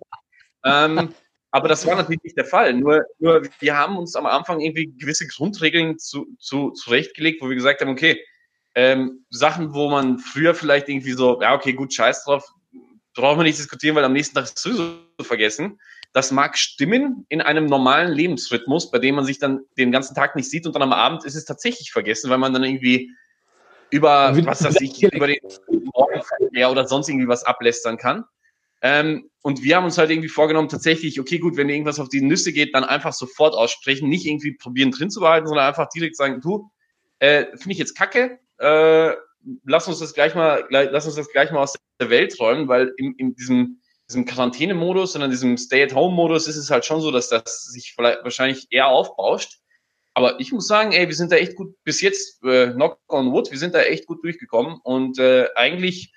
Ähm, 0.65 1.13
aber 1.51 1.69
das 1.69 1.85
war 1.87 1.95
natürlich 1.95 2.23
nicht 2.23 2.37
der 2.37 2.45
Fall. 2.45 2.73
Nur, 2.73 3.05
nur 3.19 3.43
wir 3.59 3.77
haben 3.77 3.97
uns 3.97 4.15
am 4.15 4.25
Anfang 4.25 4.59
irgendwie 4.59 4.93
gewisse 4.97 5.27
Grundregeln 5.27 5.97
zu, 5.97 6.27
zu, 6.39 6.71
zurechtgelegt, 6.71 7.41
wo 7.41 7.47
wir 7.47 7.55
gesagt 7.55 7.81
haben, 7.81 7.89
okay, 7.89 8.21
ähm, 8.75 9.25
Sachen, 9.29 9.73
wo 9.73 9.89
man 9.89 10.19
früher 10.19 10.53
vielleicht 10.53 10.89
irgendwie 10.89 11.13
so, 11.13 11.41
ja, 11.41 11.55
okay, 11.55 11.73
gut, 11.73 11.93
scheiß 11.93 12.25
drauf, 12.25 12.43
brauchen 13.17 13.39
wir 13.39 13.43
nicht 13.43 13.57
diskutieren, 13.57 13.95
weil 13.95 14.03
am 14.03 14.13
nächsten 14.13 14.35
Tag 14.35 14.45
ist 14.45 14.57
es 14.57 14.63
sowieso 14.63 14.97
vergessen. 15.21 15.79
Das 16.13 16.31
mag 16.31 16.57
stimmen 16.57 17.25
in 17.29 17.41
einem 17.41 17.65
normalen 17.65 18.13
Lebensrhythmus, 18.13 18.91
bei 18.91 18.99
dem 18.99 19.15
man 19.15 19.25
sich 19.25 19.39
dann 19.39 19.61
den 19.77 19.91
ganzen 19.91 20.15
Tag 20.15 20.35
nicht 20.35 20.49
sieht 20.49 20.65
und 20.65 20.73
dann 20.73 20.81
am 20.81 20.93
Abend 20.93 21.25
ist 21.25 21.35
es 21.35 21.45
tatsächlich 21.45 21.91
vergessen, 21.91 22.29
weil 22.29 22.37
man 22.37 22.53
dann 22.53 22.63
irgendwie 22.63 23.11
über, 23.89 24.35
was 24.45 24.63
weiß 24.63 24.81
ich, 24.81 25.03
über 25.03 25.27
den 25.27 25.39
Morgenverkehr 25.93 26.71
oder 26.71 26.87
sonst 26.87 27.09
irgendwie 27.09 27.27
was 27.27 27.43
ablästern 27.43 27.97
kann. 27.97 28.23
Ähm, 28.81 29.29
und 29.41 29.63
wir 29.63 29.75
haben 29.75 29.85
uns 29.85 29.97
halt 29.97 30.11
irgendwie 30.11 30.29
vorgenommen, 30.29 30.69
tatsächlich, 30.69 31.19
okay, 31.19 31.39
gut, 31.39 31.57
wenn 31.57 31.69
irgendwas 31.69 31.99
auf 31.99 32.09
die 32.09 32.21
Nüsse 32.21 32.53
geht, 32.53 32.75
dann 32.75 32.83
einfach 32.83 33.13
sofort 33.13 33.55
aussprechen, 33.55 34.09
nicht 34.09 34.25
irgendwie 34.25 34.53
probieren 34.53 34.91
drin 34.91 35.09
zu 35.09 35.21
behalten, 35.21 35.47
sondern 35.47 35.67
einfach 35.67 35.89
direkt 35.89 36.15
sagen, 36.15 36.41
du, 36.41 36.69
äh, 37.19 37.45
finde 37.57 37.71
ich 37.71 37.79
jetzt 37.79 37.97
kacke, 37.97 38.39
äh, 38.59 39.13
lass 39.65 39.87
uns 39.87 39.99
das 39.99 40.13
gleich 40.13 40.35
mal, 40.35 40.65
lass 40.69 41.05
uns 41.05 41.15
das 41.15 41.29
gleich 41.29 41.51
mal 41.51 41.61
aus 41.61 41.75
der 41.99 42.09
Welt 42.09 42.39
räumen, 42.39 42.67
weil 42.67 42.93
in, 42.97 43.13
in 43.17 43.35
diesem, 43.35 43.81
diesem 44.09 44.25
Quarantäne-Modus 44.25 45.15
und 45.15 45.21
in 45.21 45.31
diesem 45.31 45.57
Stay-at-Home-Modus 45.57 46.47
ist 46.47 46.57
es 46.57 46.69
halt 46.69 46.85
schon 46.85 47.01
so, 47.01 47.11
dass 47.11 47.29
das 47.29 47.65
sich 47.65 47.93
vielleicht 47.95 48.23
wahrscheinlich 48.23 48.67
eher 48.69 48.87
aufbauscht. 48.87 49.59
Aber 50.13 50.39
ich 50.39 50.51
muss 50.51 50.67
sagen, 50.67 50.93
ey, 50.93 51.07
wir 51.07 51.15
sind 51.15 51.31
da 51.31 51.35
echt 51.35 51.55
gut 51.55 51.75
bis 51.83 52.01
jetzt, 52.01 52.43
äh, 52.43 52.71
knock 52.71 52.99
on 53.07 53.31
wood, 53.31 53.51
wir 53.51 53.59
sind 53.59 53.75
da 53.75 53.81
echt 53.81 54.07
gut 54.07 54.23
durchgekommen 54.23 54.79
und 54.83 55.19
äh, 55.19 55.47
eigentlich, 55.55 56.11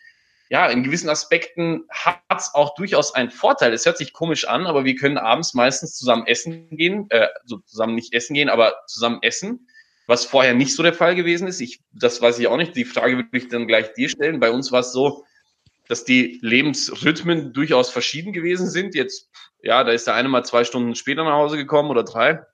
ja, 0.49 0.69
in 0.69 0.83
gewissen 0.83 1.11
Aspekten 1.11 1.85
hat 1.91 2.23
es 2.31 2.55
auch 2.55 2.75
durchaus 2.75 3.15
einen 3.15 3.31
Vorteil. 3.31 3.75
Es 3.75 3.85
hört 3.85 3.99
sich 3.99 4.15
komisch 4.15 4.49
an, 4.49 4.67
aber 4.67 4.85
wir 4.85 4.97
können 4.97 5.19
abends 5.19 5.53
meistens 5.53 5.95
zusammen 5.95 6.27
essen 6.27 6.71
gehen, 6.71 7.07
äh, 7.11 7.29
so 7.45 7.59
zusammen 7.59 7.95
nicht 7.95 8.15
essen 8.15 8.35
gehen, 8.35 8.49
aber 8.49 8.75
zusammen 8.87 9.19
essen 9.23 9.69
was 10.07 10.25
vorher 10.25 10.55
nicht 10.55 10.75
so 10.75 10.83
der 10.83 10.95
Fall 10.95 11.15
gewesen 11.15 11.47
ist. 11.47 11.61
Ich, 11.61 11.81
das 11.93 12.21
weiß 12.21 12.39
ich 12.39 12.49
auch 12.49 12.57
nicht. 12.57 12.75
Die 12.77 12.85
Frage 12.85 13.17
würde 13.17 13.29
ich 13.33 13.49
dann 13.49 13.67
gleich 13.67 13.93
dir 13.95 14.09
stellen. 14.09 14.41
Bei 14.41 14.51
uns 14.51 14.73
war 14.73 14.81
es 14.81 14.93
so, 14.93 15.25
dass 15.89 16.05
die 16.05 16.39
Lebensrhythmen 16.43 17.53
durchaus 17.53 17.91
verschieden 17.91 18.33
gewesen 18.33 18.69
sind. 18.69 18.95
Jetzt, 18.95 19.29
ja, 19.63 19.83
da 19.85 19.93
ist 19.93 20.07
der 20.07 20.15
eine 20.15 20.29
mal 20.29 20.45
zwei 20.45 20.65
Stunden 20.65 20.95
später 20.95 21.25
nach 21.25 21.33
Hause 21.33 21.57
gekommen 21.57 21.91
oder 21.91 22.05
drei. 22.05 22.45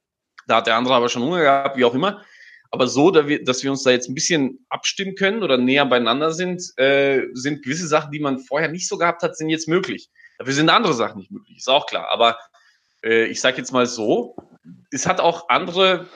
Da 0.47 0.57
hat 0.57 0.67
der 0.67 0.77
andere 0.77 0.95
aber 0.95 1.09
schon 1.09 1.23
Hunger 1.23 1.41
gehabt, 1.41 1.77
wie 1.77 1.85
auch 1.85 1.95
immer. 1.95 2.23
Aber 2.71 2.89
so, 2.89 3.11
dass 3.11 3.63
wir 3.63 3.71
uns 3.71 3.83
da 3.83 3.91
jetzt 3.91 4.09
ein 4.09 4.15
bisschen 4.15 4.67
abstimmen 4.69 5.15
können 5.15 5.43
oder 5.43 5.57
näher 5.57 5.87
beieinander 5.87 6.33
sind, 6.33 6.63
äh, 6.79 7.23
sind 7.33 7.63
gewisse 7.63 7.87
Sachen, 7.87 8.11
die 8.11 8.21
man 8.21 8.39
vorher 8.39 8.69
nicht 8.69 8.89
so 8.89 8.99
gehabt 8.99 9.23
hat, 9.23 9.37
sind 9.37 9.49
jetzt 9.49 9.69
möglich. 9.69 10.11
Dafür 10.39 10.53
sind 10.53 10.69
andere 10.69 10.95
Sachen 10.95 11.19
nicht 11.19 11.31
möglich, 11.31 11.59
ist 11.59 11.69
auch 11.69 11.87
klar. 11.87 12.09
Aber 12.13 12.39
äh, 13.03 13.27
ich 13.27 13.41
sage 13.41 13.57
jetzt 13.59 13.73
mal 13.73 13.87
so, 13.87 14.37
es 14.91 15.07
hat 15.07 15.21
auch 15.21 15.49
andere 15.49 16.07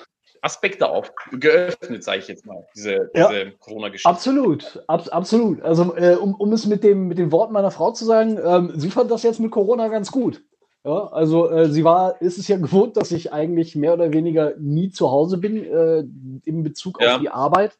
Aspekte 0.42 0.88
auf 0.88 1.12
geöffnet, 1.32 2.02
sage 2.02 2.18
ich 2.18 2.28
jetzt 2.28 2.46
mal, 2.46 2.66
diese, 2.74 3.10
ja, 3.14 3.28
diese 3.28 3.52
Corona-Geschichte. 3.58 4.08
Absolut, 4.08 4.82
ab, 4.86 5.06
absolut. 5.10 5.62
Also 5.62 5.94
äh, 5.96 6.16
um, 6.16 6.34
um 6.34 6.52
es 6.52 6.66
mit, 6.66 6.82
dem, 6.82 7.08
mit 7.08 7.18
den 7.18 7.32
Worten 7.32 7.52
meiner 7.52 7.70
Frau 7.70 7.92
zu 7.92 8.04
sagen, 8.04 8.38
ähm, 8.42 8.72
sie 8.74 8.90
fand 8.90 9.10
das 9.10 9.22
jetzt 9.22 9.40
mit 9.40 9.50
Corona 9.50 9.88
ganz 9.88 10.10
gut. 10.10 10.42
Ja, 10.82 11.08
also 11.08 11.50
äh, 11.50 11.68
sie 11.68 11.84
war, 11.84 12.20
ist 12.22 12.38
es 12.38 12.48
ja 12.48 12.56
gewohnt, 12.58 12.96
dass 12.96 13.12
ich 13.12 13.32
eigentlich 13.32 13.76
mehr 13.76 13.92
oder 13.92 14.12
weniger 14.12 14.54
nie 14.58 14.90
zu 14.90 15.10
Hause 15.10 15.38
bin 15.38 15.64
äh, 15.64 16.04
in 16.44 16.62
Bezug 16.62 17.00
ja. 17.00 17.14
auf 17.14 17.20
die 17.20 17.30
Arbeit. 17.30 17.78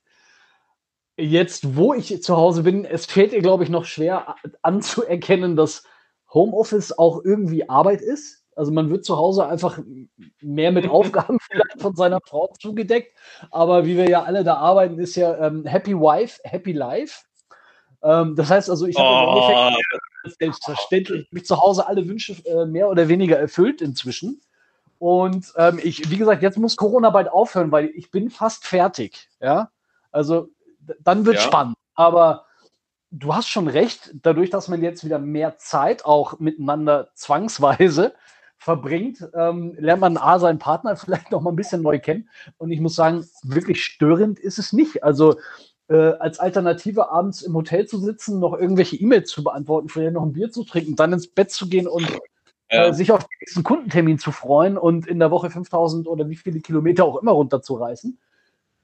Jetzt, 1.16 1.76
wo 1.76 1.92
ich 1.92 2.22
zu 2.22 2.36
Hause 2.36 2.62
bin, 2.62 2.84
es 2.84 3.06
fällt 3.06 3.32
ihr, 3.32 3.42
glaube 3.42 3.64
ich, 3.64 3.70
noch 3.70 3.84
schwer 3.84 4.36
anzuerkennen, 4.62 5.54
dass 5.54 5.84
Homeoffice 6.32 6.92
auch 6.96 7.22
irgendwie 7.24 7.68
Arbeit 7.68 8.00
ist. 8.00 8.39
Also 8.60 8.72
man 8.72 8.90
wird 8.90 9.06
zu 9.06 9.16
Hause 9.16 9.46
einfach 9.46 9.78
mehr 10.42 10.70
mit 10.70 10.86
Aufgaben 10.86 11.38
vielleicht 11.50 11.80
von 11.80 11.96
seiner 11.96 12.20
Frau 12.20 12.52
zugedeckt. 12.60 13.16
Aber 13.50 13.86
wie 13.86 13.96
wir 13.96 14.06
ja 14.06 14.24
alle 14.24 14.44
da 14.44 14.56
arbeiten, 14.56 14.98
ist 14.98 15.16
ja 15.16 15.46
ähm, 15.46 15.64
Happy 15.64 15.94
Wife, 15.94 16.38
Happy 16.44 16.72
Life. 16.72 17.24
Ähm, 18.02 18.36
das 18.36 18.50
heißt 18.50 18.68
also, 18.68 18.84
ich 18.84 18.98
habe 18.98 19.30
oh. 19.30 19.48
im 19.48 19.76
Endeffekt 19.78 20.38
selbstverständlich 20.38 21.26
mich 21.32 21.46
zu 21.46 21.58
Hause 21.58 21.86
alle 21.86 22.06
Wünsche 22.06 22.34
äh, 22.44 22.66
mehr 22.66 22.90
oder 22.90 23.08
weniger 23.08 23.38
erfüllt 23.38 23.80
inzwischen. 23.80 24.42
Und 24.98 25.54
ähm, 25.56 25.80
ich, 25.82 26.10
wie 26.10 26.18
gesagt, 26.18 26.42
jetzt 26.42 26.58
muss 26.58 26.76
Corona 26.76 27.08
bald 27.08 27.32
aufhören, 27.32 27.72
weil 27.72 27.86
ich 27.94 28.10
bin 28.10 28.28
fast 28.28 28.66
fertig. 28.66 29.30
Ja, 29.40 29.70
also 30.12 30.50
dann 31.00 31.24
wird 31.24 31.36
ja. 31.36 31.40
spannend. 31.40 31.76
Aber 31.94 32.44
du 33.10 33.34
hast 33.34 33.48
schon 33.48 33.68
recht, 33.68 34.10
dadurch, 34.20 34.50
dass 34.50 34.68
man 34.68 34.82
jetzt 34.82 35.02
wieder 35.02 35.18
mehr 35.18 35.56
Zeit 35.56 36.04
auch 36.04 36.38
miteinander 36.40 37.08
zwangsweise 37.14 38.12
verbringt, 38.60 39.26
ähm, 39.34 39.74
lernt 39.78 40.02
man 40.02 40.18
A, 40.18 40.38
seinen 40.38 40.58
Partner 40.58 40.94
vielleicht 40.94 41.30
noch 41.30 41.40
mal 41.40 41.50
ein 41.50 41.56
bisschen 41.56 41.80
neu 41.80 41.98
kennen. 41.98 42.28
Und 42.58 42.70
ich 42.70 42.80
muss 42.80 42.94
sagen, 42.94 43.26
wirklich 43.42 43.82
störend 43.82 44.38
ist 44.38 44.58
es 44.58 44.74
nicht. 44.74 45.02
Also 45.02 45.36
äh, 45.88 46.12
als 46.18 46.38
Alternative 46.38 47.10
abends 47.10 47.40
im 47.40 47.54
Hotel 47.54 47.86
zu 47.86 47.98
sitzen, 47.98 48.38
noch 48.38 48.52
irgendwelche 48.52 48.96
E-Mails 48.96 49.30
zu 49.30 49.42
beantworten, 49.42 49.88
vielleicht 49.88 50.12
noch 50.12 50.22
ein 50.22 50.34
Bier 50.34 50.50
zu 50.50 50.64
trinken, 50.64 50.94
dann 50.94 51.14
ins 51.14 51.28
Bett 51.28 51.50
zu 51.50 51.70
gehen 51.70 51.88
und 51.88 52.06
ja. 52.70 52.88
äh, 52.88 52.92
sich 52.92 53.12
auf 53.12 53.20
den 53.20 53.38
nächsten 53.40 53.62
Kundentermin 53.62 54.18
zu 54.18 54.30
freuen 54.30 54.76
und 54.76 55.06
in 55.06 55.18
der 55.18 55.30
Woche 55.30 55.48
5000 55.48 56.06
oder 56.06 56.28
wie 56.28 56.36
viele 56.36 56.60
Kilometer 56.60 57.06
auch 57.06 57.16
immer 57.16 57.32
runterzureißen, 57.32 58.18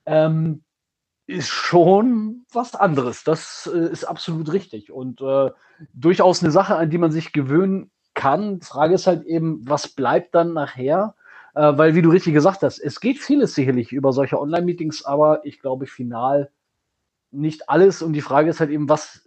ähm, 0.06 0.62
ist 1.26 1.48
schon 1.48 2.46
was 2.50 2.74
anderes. 2.74 3.24
Das 3.24 3.70
äh, 3.72 3.92
ist 3.92 4.04
absolut 4.04 4.50
richtig 4.54 4.90
und 4.90 5.20
äh, 5.20 5.50
durchaus 5.92 6.42
eine 6.42 6.50
Sache, 6.50 6.76
an 6.76 6.88
die 6.88 6.98
man 6.98 7.12
sich 7.12 7.34
gewöhnen 7.34 7.90
kann. 8.16 8.60
Frage 8.60 8.96
ist 8.96 9.06
halt 9.06 9.24
eben, 9.26 9.60
was 9.68 9.86
bleibt 9.86 10.34
dann 10.34 10.54
nachher? 10.54 11.14
Äh, 11.54 11.78
weil, 11.78 11.94
wie 11.94 12.02
du 12.02 12.10
richtig 12.10 12.34
gesagt 12.34 12.62
hast, 12.62 12.80
es 12.80 13.00
geht 13.00 13.18
vieles 13.18 13.54
sicherlich 13.54 13.92
über 13.92 14.12
solche 14.12 14.40
Online-Meetings, 14.40 15.04
aber 15.04 15.46
ich 15.46 15.60
glaube, 15.60 15.86
final 15.86 16.50
nicht 17.30 17.68
alles. 17.68 18.02
Und 18.02 18.14
die 18.14 18.20
Frage 18.22 18.50
ist 18.50 18.58
halt 18.58 18.70
eben, 18.70 18.88
was 18.88 19.22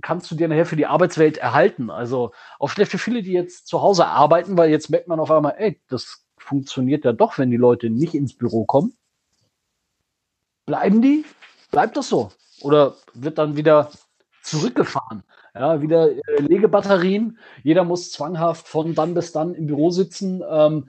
kannst 0.00 0.30
du 0.30 0.34
dir 0.34 0.48
nachher 0.48 0.66
für 0.66 0.76
die 0.76 0.86
Arbeitswelt 0.86 1.38
erhalten? 1.38 1.90
Also 1.90 2.32
auch 2.58 2.68
vielleicht 2.68 2.92
für 2.92 2.98
viele, 2.98 3.22
die 3.22 3.32
jetzt 3.32 3.66
zu 3.66 3.82
Hause 3.82 4.06
arbeiten, 4.06 4.56
weil 4.56 4.70
jetzt 4.70 4.90
merkt 4.90 5.08
man 5.08 5.20
auf 5.20 5.30
einmal, 5.30 5.54
ey, 5.58 5.80
das 5.88 6.24
funktioniert 6.38 7.04
ja 7.04 7.12
doch, 7.12 7.38
wenn 7.38 7.50
die 7.50 7.56
Leute 7.56 7.90
nicht 7.90 8.14
ins 8.14 8.36
Büro 8.36 8.64
kommen. 8.64 8.96
Bleiben 10.66 11.02
die? 11.02 11.24
Bleibt 11.70 11.96
das 11.96 12.08
so? 12.08 12.30
Oder 12.60 12.94
wird 13.14 13.38
dann 13.38 13.56
wieder 13.56 13.90
zurückgefahren? 14.42 15.22
Ja, 15.54 15.80
wieder 15.80 16.10
äh, 16.10 16.40
Legebatterien. 16.40 17.38
Jeder 17.62 17.84
muss 17.84 18.10
zwanghaft 18.10 18.66
von 18.66 18.94
dann 18.94 19.14
bis 19.14 19.30
dann 19.32 19.54
im 19.54 19.66
Büro 19.66 19.90
sitzen, 19.90 20.42
ähm, 20.48 20.88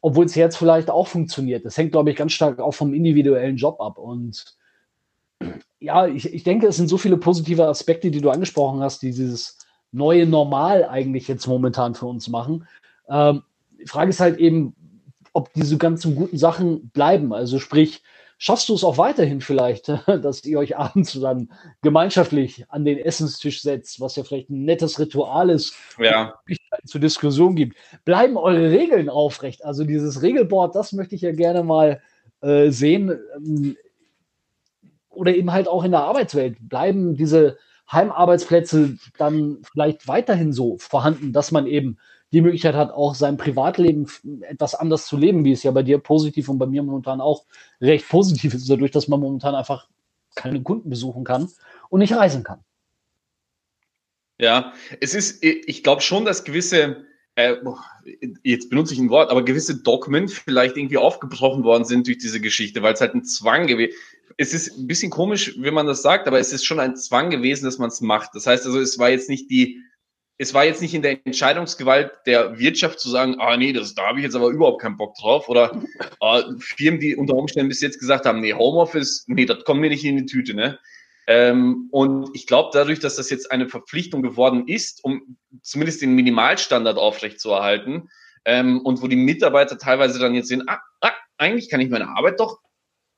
obwohl 0.00 0.26
es 0.26 0.36
jetzt 0.36 0.56
vielleicht 0.56 0.88
auch 0.88 1.08
funktioniert. 1.08 1.64
Das 1.64 1.76
hängt, 1.76 1.92
glaube 1.92 2.10
ich, 2.10 2.16
ganz 2.16 2.32
stark 2.32 2.60
auch 2.60 2.74
vom 2.74 2.94
individuellen 2.94 3.56
Job 3.56 3.80
ab. 3.80 3.98
Und 3.98 4.56
ja, 5.80 6.06
ich, 6.06 6.32
ich 6.32 6.44
denke, 6.44 6.68
es 6.68 6.76
sind 6.76 6.88
so 6.88 6.96
viele 6.96 7.16
positive 7.16 7.66
Aspekte, 7.66 8.10
die 8.10 8.20
du 8.20 8.30
angesprochen 8.30 8.80
hast, 8.80 9.02
die 9.02 9.10
dieses 9.10 9.58
neue 9.90 10.26
Normal 10.26 10.84
eigentlich 10.84 11.26
jetzt 11.26 11.46
momentan 11.46 11.94
für 11.94 12.06
uns 12.06 12.28
machen. 12.28 12.68
Ähm, 13.08 13.42
die 13.80 13.86
Frage 13.86 14.10
ist 14.10 14.20
halt 14.20 14.38
eben, 14.38 14.76
ob 15.32 15.52
diese 15.54 15.76
ganzen 15.76 16.14
guten 16.14 16.38
Sachen 16.38 16.90
bleiben. 16.90 17.32
Also 17.32 17.58
sprich, 17.58 18.02
schaffst 18.38 18.68
du 18.68 18.74
es 18.74 18.84
auch 18.84 18.98
weiterhin 18.98 19.40
vielleicht, 19.40 19.88
dass 20.06 20.44
ihr 20.44 20.58
euch 20.58 20.76
abends 20.76 21.18
dann 21.20 21.50
gemeinschaftlich 21.82 22.64
an 22.68 22.84
den 22.84 22.98
Essenstisch 22.98 23.62
setzt, 23.62 24.00
was 24.00 24.16
ja 24.16 24.24
vielleicht 24.24 24.50
ein 24.50 24.64
nettes 24.64 24.98
Ritual 24.98 25.50
ist, 25.50 25.74
ja. 25.98 26.34
zur 26.84 27.00
Diskussion 27.00 27.54
gibt. 27.54 27.76
Bleiben 28.04 28.36
eure 28.36 28.70
Regeln 28.70 29.08
aufrecht? 29.08 29.64
Also 29.64 29.84
dieses 29.84 30.22
Regelboard, 30.22 30.74
das 30.74 30.92
möchte 30.92 31.14
ich 31.14 31.22
ja 31.22 31.32
gerne 31.32 31.62
mal 31.62 32.00
äh, 32.40 32.70
sehen. 32.70 33.18
Ähm, 33.36 33.76
oder 35.10 35.34
eben 35.34 35.52
halt 35.52 35.68
auch 35.68 35.84
in 35.84 35.92
der 35.92 36.02
Arbeitswelt. 36.02 36.56
Bleiben 36.60 37.14
diese 37.14 37.56
Heimarbeitsplätze 37.90 38.98
dann 39.18 39.58
vielleicht 39.62 40.08
weiterhin 40.08 40.52
so 40.52 40.76
vorhanden, 40.78 41.32
dass 41.32 41.52
man 41.52 41.66
eben 41.66 41.98
die 42.32 42.40
Möglichkeit 42.40 42.74
hat, 42.74 42.90
auch 42.90 43.14
sein 43.14 43.36
Privatleben 43.36 44.08
etwas 44.42 44.74
anders 44.74 45.06
zu 45.06 45.16
leben, 45.16 45.44
wie 45.44 45.52
es 45.52 45.62
ja 45.62 45.70
bei 45.70 45.82
dir 45.82 45.98
positiv 45.98 46.48
und 46.48 46.58
bei 46.58 46.66
mir 46.66 46.82
momentan 46.82 47.20
auch 47.20 47.44
recht 47.80 48.08
positiv 48.08 48.54
ist, 48.54 48.68
dadurch, 48.68 48.90
dass 48.90 49.08
man 49.08 49.20
momentan 49.20 49.54
einfach 49.54 49.88
keine 50.34 50.62
Kunden 50.62 50.90
besuchen 50.90 51.24
kann 51.24 51.48
und 51.90 52.00
nicht 52.00 52.14
reisen 52.14 52.42
kann. 52.42 52.60
Ja, 54.38 54.72
es 55.00 55.14
ist, 55.14 55.44
ich 55.44 55.84
glaube 55.84 56.02
schon, 56.02 56.24
dass 56.24 56.42
gewisse, 56.42 57.04
äh, 57.36 57.54
jetzt 58.42 58.68
benutze 58.68 58.94
ich 58.94 59.00
ein 59.00 59.10
Wort, 59.10 59.30
aber 59.30 59.44
gewisse 59.44 59.80
Dogmen 59.82 60.26
vielleicht 60.28 60.76
irgendwie 60.76 60.98
aufgebrochen 60.98 61.62
worden 61.62 61.84
sind 61.84 62.08
durch 62.08 62.18
diese 62.18 62.40
Geschichte, 62.40 62.82
weil 62.82 62.94
es 62.94 63.00
halt 63.00 63.14
ein 63.14 63.24
Zwang 63.24 63.68
gewesen 63.68 63.94
es 64.36 64.54
ist 64.54 64.78
ein 64.78 64.86
bisschen 64.86 65.10
komisch, 65.10 65.54
wenn 65.58 65.74
man 65.74 65.86
das 65.86 66.02
sagt, 66.02 66.26
aber 66.26 66.38
es 66.38 66.52
ist 66.52 66.64
schon 66.64 66.80
ein 66.80 66.96
Zwang 66.96 67.30
gewesen, 67.30 67.64
dass 67.64 67.78
man 67.78 67.88
es 67.88 68.00
macht. 68.00 68.34
Das 68.34 68.46
heißt 68.46 68.66
also, 68.66 68.80
es 68.80 68.98
war 68.98 69.10
jetzt 69.10 69.28
nicht 69.28 69.50
die, 69.50 69.82
es 70.38 70.52
war 70.52 70.64
jetzt 70.64 70.82
nicht 70.82 70.94
in 70.94 71.02
der 71.02 71.24
Entscheidungsgewalt 71.24 72.10
der 72.26 72.58
Wirtschaft 72.58 72.98
zu 72.98 73.08
sagen, 73.08 73.36
ah 73.38 73.56
nee, 73.56 73.72
das, 73.72 73.94
da 73.94 74.08
habe 74.08 74.18
ich 74.18 74.24
jetzt 74.24 74.34
aber 74.34 74.48
überhaupt 74.48 74.82
keinen 74.82 74.96
Bock 74.96 75.14
drauf. 75.16 75.48
Oder 75.48 75.80
äh, 76.20 76.42
Firmen, 76.58 77.00
die 77.00 77.16
unter 77.16 77.34
Umständen 77.34 77.68
bis 77.68 77.80
jetzt 77.80 78.00
gesagt 78.00 78.26
haben, 78.26 78.40
nee, 78.40 78.52
Homeoffice, 78.52 79.24
nee, 79.28 79.46
das 79.46 79.64
kommt 79.64 79.80
mir 79.80 79.90
nicht 79.90 80.04
in 80.04 80.16
die 80.16 80.26
Tüte. 80.26 80.54
Ne? 80.54 80.78
Ähm, 81.26 81.88
und 81.92 82.30
ich 82.34 82.46
glaube, 82.46 82.70
dadurch, 82.72 82.98
dass 82.98 83.16
das 83.16 83.30
jetzt 83.30 83.50
eine 83.52 83.68
Verpflichtung 83.68 84.22
geworden 84.22 84.66
ist, 84.66 85.04
um 85.04 85.36
zumindest 85.62 86.02
den 86.02 86.14
Minimalstandard 86.14 86.98
aufrechtzuerhalten, 86.98 88.08
ähm, 88.44 88.80
und 88.80 89.02
wo 89.02 89.08
die 89.08 89.16
Mitarbeiter 89.16 89.78
teilweise 89.78 90.18
dann 90.18 90.34
jetzt 90.34 90.48
sehen, 90.48 90.64
ah, 90.66 90.80
ah, 91.00 91.12
eigentlich 91.38 91.70
kann 91.70 91.80
ich 91.80 91.90
meine 91.90 92.08
Arbeit 92.08 92.40
doch 92.40 92.58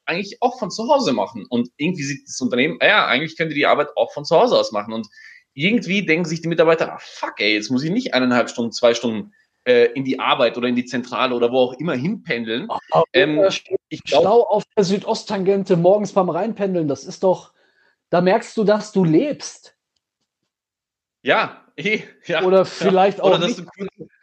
eigentlich 0.04 0.38
auch 0.40 0.58
von 0.58 0.70
zu 0.70 0.88
Hause 0.88 1.12
machen. 1.12 1.46
Und 1.48 1.68
irgendwie 1.76 2.04
sieht 2.04 2.28
das 2.28 2.40
Unternehmen, 2.40 2.78
ah 2.80 2.86
ja, 2.86 3.06
eigentlich 3.06 3.36
könnte 3.36 3.54
die 3.54 3.66
Arbeit 3.66 3.88
auch 3.96 4.12
von 4.12 4.24
zu 4.24 4.36
Hause 4.36 4.56
aus 4.56 4.70
machen. 4.70 4.92
Und 4.92 5.08
irgendwie 5.56 6.04
denken 6.04 6.26
sich 6.26 6.42
die 6.42 6.48
Mitarbeiter, 6.48 6.92
ah, 6.92 6.98
fuck, 7.00 7.40
ey, 7.40 7.54
jetzt 7.54 7.70
muss 7.70 7.82
ich 7.82 7.90
nicht 7.90 8.12
eineinhalb 8.12 8.50
Stunden, 8.50 8.72
zwei 8.72 8.92
Stunden 8.92 9.32
äh, 9.64 9.86
in 9.92 10.04
die 10.04 10.20
Arbeit 10.20 10.58
oder 10.58 10.68
in 10.68 10.76
die 10.76 10.84
Zentrale 10.84 11.34
oder 11.34 11.50
wo 11.50 11.60
auch 11.60 11.72
immer 11.74 11.94
hinpendeln. 11.94 12.68
Oh, 12.92 13.02
ähm, 13.14 13.42
ich 13.88 14.04
glaub, 14.04 14.22
Schlau 14.22 14.42
auf 14.42 14.64
der 14.76 14.84
Südosttangente 14.84 15.76
morgens 15.76 16.12
beim 16.12 16.28
Reinpendeln, 16.28 16.88
das 16.88 17.04
ist 17.04 17.22
doch, 17.22 17.54
da 18.10 18.20
merkst 18.20 18.54
du, 18.58 18.64
dass 18.64 18.92
du 18.92 19.02
lebst. 19.02 19.74
Ja, 21.22 21.64
eh, 21.76 22.02
ja. 22.26 22.42
Oder 22.42 22.66
vielleicht 22.66 23.18
ja. 23.18 23.24
auch 23.24 23.38
oder 23.38 23.46
nicht, 23.46 23.62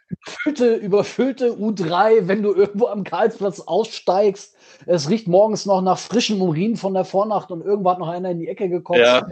überfüllte, 0.08 0.74
überfüllte 0.76 1.50
U3, 1.50 2.28
wenn 2.28 2.44
du 2.44 2.54
irgendwo 2.54 2.86
am 2.86 3.02
Karlsplatz 3.02 3.58
aussteigst. 3.58 4.56
Es 4.86 5.10
riecht 5.10 5.26
morgens 5.26 5.66
noch 5.66 5.82
nach 5.82 5.98
frischem 5.98 6.40
Urin 6.40 6.76
von 6.76 6.94
der 6.94 7.04
Vornacht 7.04 7.50
und 7.50 7.60
irgendwo 7.60 7.90
hat 7.90 7.98
noch 7.98 8.08
einer 8.08 8.30
in 8.30 8.38
die 8.38 8.48
Ecke 8.48 8.68
gekommen. 8.68 9.00
Ja 9.00 9.26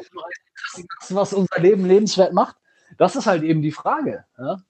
was 1.10 1.32
unser 1.32 1.60
Leben 1.60 1.86
lebenswert 1.86 2.32
macht? 2.32 2.56
Das 2.98 3.16
ist 3.16 3.26
halt 3.26 3.42
eben 3.42 3.62
die 3.62 3.72
Frage. 3.72 4.24
Ja, 4.38 4.62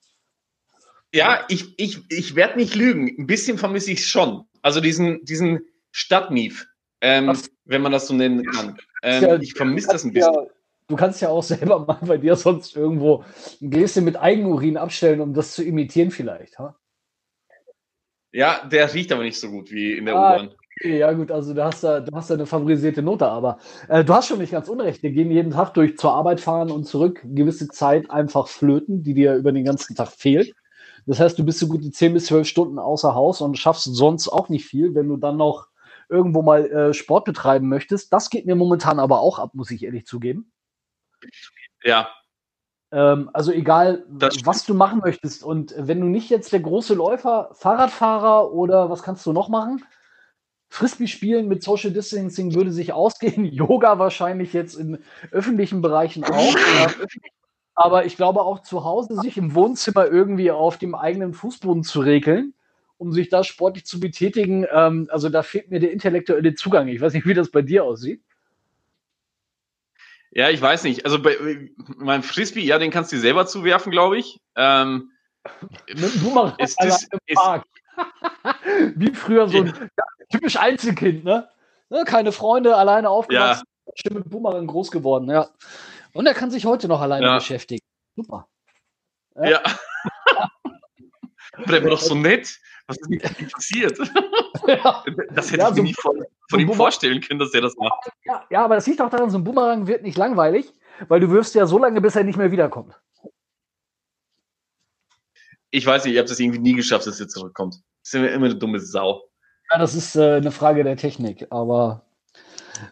ja 1.13 1.45
ich, 1.49 1.79
ich, 1.79 2.11
ich 2.11 2.35
werde 2.35 2.59
nicht 2.59 2.75
lügen. 2.75 3.09
Ein 3.19 3.27
bisschen 3.27 3.59
vermisse 3.59 3.93
ich 3.93 4.01
es 4.01 4.07
schon. 4.07 4.45
Also 4.63 4.81
diesen, 4.81 5.25
diesen 5.25 5.67
Stadtmief, 5.91 6.67
ähm, 7.01 7.37
wenn 7.65 7.83
man 7.83 7.93
das 7.93 8.07
so 8.07 8.15
nennen 8.15 8.45
kann. 8.45 8.79
Ähm, 9.03 9.23
ja, 9.23 9.37
ich 9.37 9.55
vermisse 9.55 9.89
das 9.89 10.05
ein 10.05 10.13
bisschen. 10.13 10.35
Ja, 10.35 10.47
du 10.87 10.97
kannst 10.97 11.21
ja 11.21 11.29
auch 11.29 11.43
selber 11.43 11.81
mal 11.81 11.99
bei 12.01 12.17
dir 12.17 12.37
sonst 12.37 12.77
irgendwo 12.77 13.25
ein 13.61 13.71
Gläschen 13.71 14.05
mit 14.05 14.17
Eigenurin 14.17 14.77
abstellen, 14.77 15.21
um 15.21 15.35
das 15.35 15.53
zu 15.53 15.65
imitieren 15.65 16.11
vielleicht. 16.11 16.59
Ha? 16.59 16.77
Ja, 18.33 18.65
der 18.67 18.93
riecht 18.95 19.13
aber 19.13 19.25
nicht 19.25 19.39
so 19.39 19.51
gut 19.51 19.71
wie 19.71 19.93
in 19.93 20.07
der 20.07 20.17
ah, 20.17 20.35
U-Bahn. 20.35 20.55
Okay, 20.83 20.99
ja 20.99 21.12
gut, 21.12 21.31
also 21.31 21.55
du 21.55 21.62
hast 21.62 21.85
da, 21.85 22.01
du 22.01 22.12
hast 22.12 22.29
da 22.29 22.35
eine 22.35 22.45
favorisierte 22.45 23.03
Note, 23.03 23.29
aber 23.29 23.59
äh, 23.87 24.03
du 24.03 24.12
hast 24.12 24.27
schon 24.27 24.39
nicht 24.39 24.51
ganz 24.51 24.69
unrecht. 24.69 25.01
Wir 25.05 25.12
gehen 25.12 25.31
jeden 25.31 25.53
Tag 25.53 25.75
durch 25.75 25.97
zur 25.97 26.12
Arbeit 26.12 26.41
fahren 26.41 26.73
und 26.73 26.87
zurück, 26.87 27.21
gewisse 27.23 27.69
Zeit 27.69 28.11
einfach 28.11 28.49
flöten, 28.49 29.05
die 29.05 29.15
dir 29.15 29.37
über 29.37 29.53
den 29.53 29.65
ganzen 29.65 29.95
Tag 29.95 30.09
fehlt. 30.09 30.53
Das 31.07 31.21
heißt, 31.21 31.39
du 31.39 31.45
bist 31.45 31.61
so 31.61 31.69
gut 31.69 31.85
die 31.85 31.93
10 31.93 32.15
bis 32.15 32.27
12 32.27 32.49
Stunden 32.49 32.81
außer 32.81 33.15
Haus 33.15 33.41
und 33.41 33.57
schaffst 33.57 33.85
sonst 33.95 34.29
auch 34.29 34.49
nicht 34.49 34.67
viel, 34.67 34.93
wenn 34.97 35.07
du 35.07 35.17
dann 35.17 35.37
noch 35.37 35.69
irgendwo 36.09 36.43
mal 36.43 36.67
äh, 36.67 36.93
Sport 36.95 37.27
betreiben 37.27 37.69
möchtest. 37.69 38.12
Das 38.12 38.29
geht 38.29 38.47
mir 38.47 38.57
momentan 38.57 38.99
aber 38.99 39.21
auch 39.21 39.39
ab, 39.39 39.53
muss 39.55 39.71
ich 39.71 39.85
ehrlich 39.85 40.05
zugeben. 40.05 40.51
Ja. 41.85 42.09
Ähm, 42.91 43.31
also 43.33 43.53
egal, 43.53 44.05
was 44.09 44.67
du 44.67 44.75
machen 44.75 44.99
möchtest. 44.99 45.45
Und 45.45 45.77
wenn 45.79 46.01
du 46.01 46.09
nicht 46.09 46.29
jetzt 46.29 46.53
der 46.53 46.59
große 46.59 46.95
Läufer, 46.95 47.51
Fahrradfahrer 47.53 48.53
oder 48.53 48.90
was 48.90 49.05
kannst 49.05 49.25
du 49.27 49.33
noch 49.33 49.49
machen? 49.49 49.85
Frisbee 50.73 51.07
spielen 51.07 51.49
mit 51.49 51.63
Social 51.63 51.91
Distancing 51.91 52.55
würde 52.55 52.73
sich 52.73 52.95
ausgehen. 52.95 53.45
Yoga 53.53 53.99
wahrscheinlich 53.99 54.55
jetzt 54.55 54.75
in 54.75 55.05
öffentlichen 55.31 55.83
Bereichen 55.83 56.25
auch. 56.25 56.57
Aber 57.75 58.07
ich 58.07 58.17
glaube 58.17 58.41
auch 58.41 58.63
zu 58.63 58.83
Hause 58.83 59.21
sich 59.21 59.37
im 59.37 59.55
Wohnzimmer 59.55 60.07
irgendwie 60.07 60.51
auf 60.51 60.79
dem 60.79 60.95
eigenen 60.95 61.35
Fußboden 61.35 61.85
zu 61.85 62.01
regeln, 62.01 62.55
um 62.97 63.13
sich 63.13 63.29
da 63.29 63.45
sportlich 63.45 63.85
zu 63.85 64.01
betätigen. 64.01 64.67
Ähm, 64.73 65.09
also 65.13 65.29
da 65.29 65.43
fehlt 65.43 65.71
mir 65.71 65.79
der 65.79 65.93
intellektuelle 65.93 66.55
Zugang. 66.55 66.89
Ich 66.89 67.03
weiß 67.03 67.13
nicht, 67.13 67.27
wie 67.27 67.35
das 67.35 67.51
bei 67.51 67.61
dir 67.61 67.85
aussieht. 67.85 68.23
Ja, 70.31 70.49
ich 70.49 70.63
weiß 70.63 70.85
nicht. 70.85 71.05
Also 71.05 71.21
bei 71.21 71.69
meinem 71.99 72.23
Frisbee, 72.23 72.65
ja, 72.65 72.79
den 72.79 72.91
kannst 72.91 73.13
du 73.13 73.17
dir 73.17 73.23
selber 73.23 73.47
zuwerfen, 73.47 73.93
glaube 73.93 74.17
ich. 74.17 74.41
Ähm, 74.57 75.11
Mit 75.95 76.23
Boomerang 76.23 76.55
ist, 76.57 76.79
das, 76.81 77.03
ist, 77.03 77.11
Wie 78.97 79.13
früher 79.15 79.49
so 79.49 79.59
ein. 79.59 79.91
Typisch 80.33 80.57
Einzelkind, 80.57 81.25
ne? 81.25 81.49
ne? 81.90 82.05
Keine 82.05 82.33
Freunde, 82.33 82.77
alleine 82.77 83.09
aufgewachsen, 83.09 83.64
ja. 84.05 84.14
mit 84.14 84.29
Boomerang 84.29 84.66
groß 84.66 84.90
geworden, 84.90 85.31
ja. 85.31 85.49
Und 86.12 86.27
er 86.27 86.35
kann 86.35 86.51
sich 86.51 86.64
heute 86.64 86.88
noch 86.88 87.01
alleine 87.01 87.27
ja. 87.27 87.35
beschäftigen. 87.37 87.85
Super. 88.16 88.49
Ja. 89.37 89.51
ja. 89.51 89.62
Aber 91.55 91.73
der 91.73 91.83
war 91.83 91.90
doch 91.90 92.01
so 92.01 92.14
nett. 92.14 92.59
Was 92.87 92.97
ist 92.99 93.38
denn 93.38 93.49
passiert? 93.49 93.99
Ja. 94.66 95.03
Das 95.35 95.51
hätte 95.51 95.62
ja, 95.62 95.68
ich 95.68 95.75
mir 95.75 95.77
so 95.77 95.83
nicht 95.83 96.01
von, 96.01 96.25
von 96.49 96.61
ihm 96.61 96.73
vorstellen 96.73 97.21
können, 97.21 97.40
dass 97.40 97.53
er 97.53 97.62
das 97.62 97.75
macht. 97.77 98.09
Ja, 98.25 98.45
ja, 98.49 98.64
aber 98.64 98.77
das 98.77 98.87
liegt 98.87 99.01
auch 99.01 99.11
daran, 99.11 99.29
so 99.29 99.38
ein 99.38 99.45
Boomerang 99.45 99.88
wird 99.88 100.03
nicht 100.03 100.16
langweilig, 100.16 100.73
weil 101.09 101.18
du 101.18 101.31
wirfst 101.31 101.57
ja 101.57 101.66
so 101.66 101.79
lange, 101.79 102.01
bis 102.01 102.14
er 102.14 102.23
nicht 102.23 102.37
mehr 102.37 102.53
wiederkommt 102.53 102.95
ich 105.73 105.87
weiß 105.87 106.05
nicht, 106.05 106.12
ich 106.12 106.18
habe 106.18 106.29
das 106.29 106.38
irgendwie 106.38 106.61
nie 106.61 106.75
geschafft, 106.75 107.07
dass 107.07 107.18
er 107.18 107.29
zurückkommt. 107.29 107.77
Das 108.03 108.12
ist 108.12 108.14
immer 108.14 108.47
eine 108.47 108.55
dumme 108.55 108.79
Sau. 108.79 109.23
Ja, 109.73 109.79
das 109.79 109.95
ist 109.95 110.17
äh, 110.17 110.35
eine 110.35 110.51
Frage 110.51 110.85
der 110.85 110.97
Technik, 110.97 111.47
aber 111.51 112.05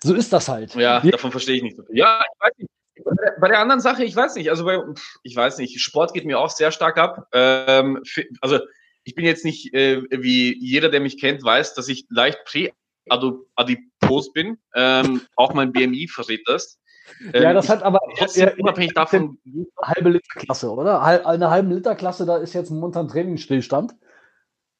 so 0.03 0.15
ist 0.15 0.33
das 0.33 0.49
halt. 0.49 0.75
Ja, 0.75 1.03
Wie 1.03 1.11
davon 1.11 1.31
verstehe 1.31 1.57
ich 1.57 1.63
nicht 1.63 1.77
so 1.77 1.83
viel. 1.83 1.99
Ja, 1.99 2.21
ich 2.21 2.41
weiß 2.41 2.53
nicht. 2.59 2.71
Bei 3.41 3.49
der 3.49 3.59
anderen 3.59 3.81
Sache, 3.81 4.05
ich 4.05 4.17
weiß 4.17 4.35
nicht. 4.37 4.51
Also, 4.51 4.65
bei, 4.65 4.79
ich 5.23 5.37
weiß 5.37 5.59
nicht. 5.59 5.81
Sport 5.81 6.15
geht 6.15 6.25
mir 6.25 6.39
auch 6.39 6.51
sehr 6.51 6.71
stark 6.71 6.97
ab. 6.97 7.27
Ähm, 7.33 8.03
also, 8.41 8.61
ich 9.05 9.15
bin 9.15 9.25
jetzt 9.25 9.45
nicht, 9.45 9.75
äh, 9.75 10.03
wie 10.11 10.57
jeder, 10.59 10.89
der 10.89 11.01
mich 11.01 11.19
kennt, 11.21 11.43
weiß, 11.43 11.75
dass 11.75 11.89
ich 11.89 12.07
leicht 12.09 12.39
prä-adipos 12.45 14.33
bin. 14.33 14.59
Ähm, 14.75 15.23
auch 15.37 15.53
mein 15.53 15.73
BMI 15.73 16.09
verrät 16.09 16.43
das. 16.47 16.79
Ja, 17.33 17.51
ähm, 17.51 17.55
das 17.55 17.69
hat 17.69 17.83
aber 17.83 18.01
trotzdem 18.17 18.51
unabhängig 18.59 18.95
davon. 18.95 19.39
Halbe 19.83 20.11
Literklasse, 20.11 20.71
oder? 20.71 21.03
Eine 21.03 21.51
halbe 21.51 21.75
Literklasse, 21.75 22.25
da 22.25 22.39
ist 22.39 22.55
jetzt 22.55 22.71
momentan 22.71 23.09
Trainingsstillstand. 23.09 23.95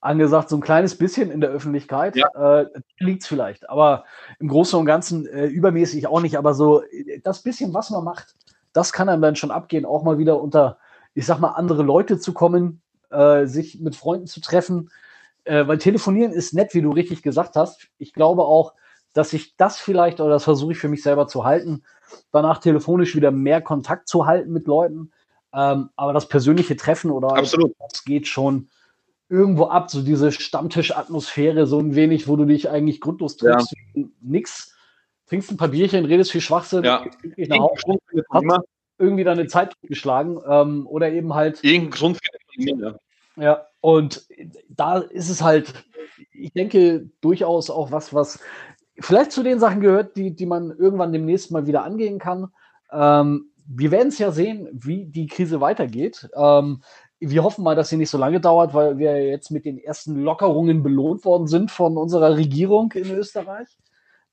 Angesagt, 0.03 0.49
so 0.49 0.57
ein 0.57 0.63
kleines 0.63 0.97
bisschen 0.97 1.31
in 1.31 1.41
der 1.41 1.51
Öffentlichkeit 1.51 2.17
ja. 2.17 2.61
äh, 2.61 2.67
liegt 2.99 3.23
es 3.23 3.29
vielleicht. 3.29 3.69
Aber 3.69 4.05
im 4.39 4.49
Großen 4.49 4.79
und 4.79 4.87
Ganzen 4.87 5.27
äh, 5.27 5.47
übermäßig 5.47 6.07
auch 6.07 6.21
nicht. 6.21 6.39
Aber 6.39 6.55
so 6.55 6.83
das 7.23 7.43
bisschen, 7.43 7.75
was 7.75 7.91
man 7.91 8.05
macht, 8.05 8.35
das 8.73 8.93
kann 8.93 9.09
einem 9.09 9.21
dann 9.21 9.37
schon 9.37 9.51
abgehen, 9.51 9.85
auch 9.85 10.03
mal 10.03 10.19
wieder 10.19 10.41
unter, 10.41 10.79
ich 11.15 11.27
sag 11.27 11.39
mal, 11.39 11.51
andere 11.51 11.83
Leute 11.83 12.19
zu 12.19 12.33
kommen, 12.33 12.81
äh, 13.11 13.47
sich 13.47 13.81
mit 13.81 13.95
Freunden 13.95 14.27
zu 14.27 14.41
treffen. 14.41 14.91
Äh, 15.45 15.67
weil 15.67 15.79
telefonieren 15.79 16.33
ist 16.33 16.55
nett, 16.55 16.75
wie 16.75 16.83
du 16.83 16.93
richtig 16.93 17.23
gesagt 17.23 17.57
hast. 17.57 17.89
Ich 17.99 18.13
glaube 18.13 18.43
auch, 18.43 18.75
dass 19.13 19.33
ich 19.33 19.57
das 19.57 19.79
vielleicht, 19.79 20.21
oder 20.21 20.31
das 20.31 20.45
versuche 20.45 20.73
ich 20.73 20.79
für 20.79 20.89
mich 20.89 21.03
selber 21.03 21.27
zu 21.27 21.45
halten, 21.45 21.83
danach 22.33 22.59
telefonisch 22.59 23.17
wieder 23.17 23.31
mehr 23.31 23.61
Kontakt 23.61 24.09
zu 24.09 24.27
halten 24.27 24.53
mit 24.53 24.67
Leuten. 24.67 25.13
Ähm, 25.53 25.91
aber 25.97 26.13
das 26.13 26.29
persönliche 26.29 26.77
Treffen 26.77 27.11
oder 27.11 27.37
Absolut. 27.37 27.75
das 27.79 28.05
geht 28.05 28.29
schon 28.29 28.69
irgendwo 29.31 29.67
ab, 29.67 29.91
so 29.91 30.03
diese 30.03 30.33
Stammtischatmosphäre, 30.33 31.67
so 31.67 31.79
ein 31.79 31.95
wenig, 31.95 32.27
wo 32.29 32.37
du 32.37 32.45
dich 32.45 32.69
eigentlich 32.69 33.01
grundlos 33.01 33.37
trinkst, 33.37 33.75
ja. 33.95 34.05
nix, 34.21 34.77
trinkst 35.27 35.51
ein 35.53 35.57
paar 35.57 35.69
Bierchen, 35.69 36.05
redest 36.05 36.33
viel 36.33 36.41
Schwachsinn, 36.41 36.85
ja. 36.85 37.05
Hause, 37.51 37.99
hast 38.31 38.67
irgendwie 38.99 39.25
deine 39.25 39.47
Zeit 39.47 39.75
geschlagen 39.83 40.39
ähm, 40.47 40.87
oder 40.87 41.11
eben 41.11 41.33
halt. 41.35 41.65
Irgendein 41.65 41.91
Grund 41.91 42.19
für 42.19 42.63
ja. 42.63 42.95
ja, 43.37 43.67
und 43.81 44.27
da 44.69 44.99
ist 44.99 45.31
es 45.31 45.43
halt, 45.43 45.73
ich 46.33 46.53
denke, 46.53 47.09
durchaus 47.21 47.71
auch 47.71 47.93
was, 47.93 48.13
was 48.13 48.41
vielleicht 48.99 49.33
zu 49.33 49.43
den 49.43 49.61
Sachen 49.61 49.81
gehört, 49.81 50.17
die, 50.17 50.35
die 50.35 50.47
man 50.47 50.71
irgendwann 50.71 51.13
demnächst 51.13 51.51
mal 51.51 51.67
wieder 51.67 51.85
angehen 51.85 52.19
kann. 52.19 52.49
Ähm, 52.93 53.51
wir 53.65 53.93
werden 53.93 54.09
es 54.09 54.19
ja 54.19 54.33
sehen, 54.33 54.69
wie 54.73 55.07
die 55.07 55.29
Krise 55.29 55.61
weitergeht. 55.61 56.29
Ähm, 56.35 56.83
wir 57.21 57.45
hoffen 57.45 57.63
mal, 57.63 57.77
dass 57.77 57.91
sie 57.91 57.97
nicht 57.97 58.11
so 58.11 58.19
lange 58.19 58.41
dauert, 58.41 58.75
weil 58.75 58.99
wir 58.99 59.25
jetzt 59.27 59.51
mit 59.51 59.65
den 59.65 59.79
ersten 59.79 60.17
Lockerungen 60.23 60.83
belohnt 60.83 61.25
worden 61.25 61.47
sind 61.47 61.71
von 61.71 61.97
unserer 61.97 62.37
Regierung 62.37 62.93
in 62.93 63.11
Österreich. 63.11 63.69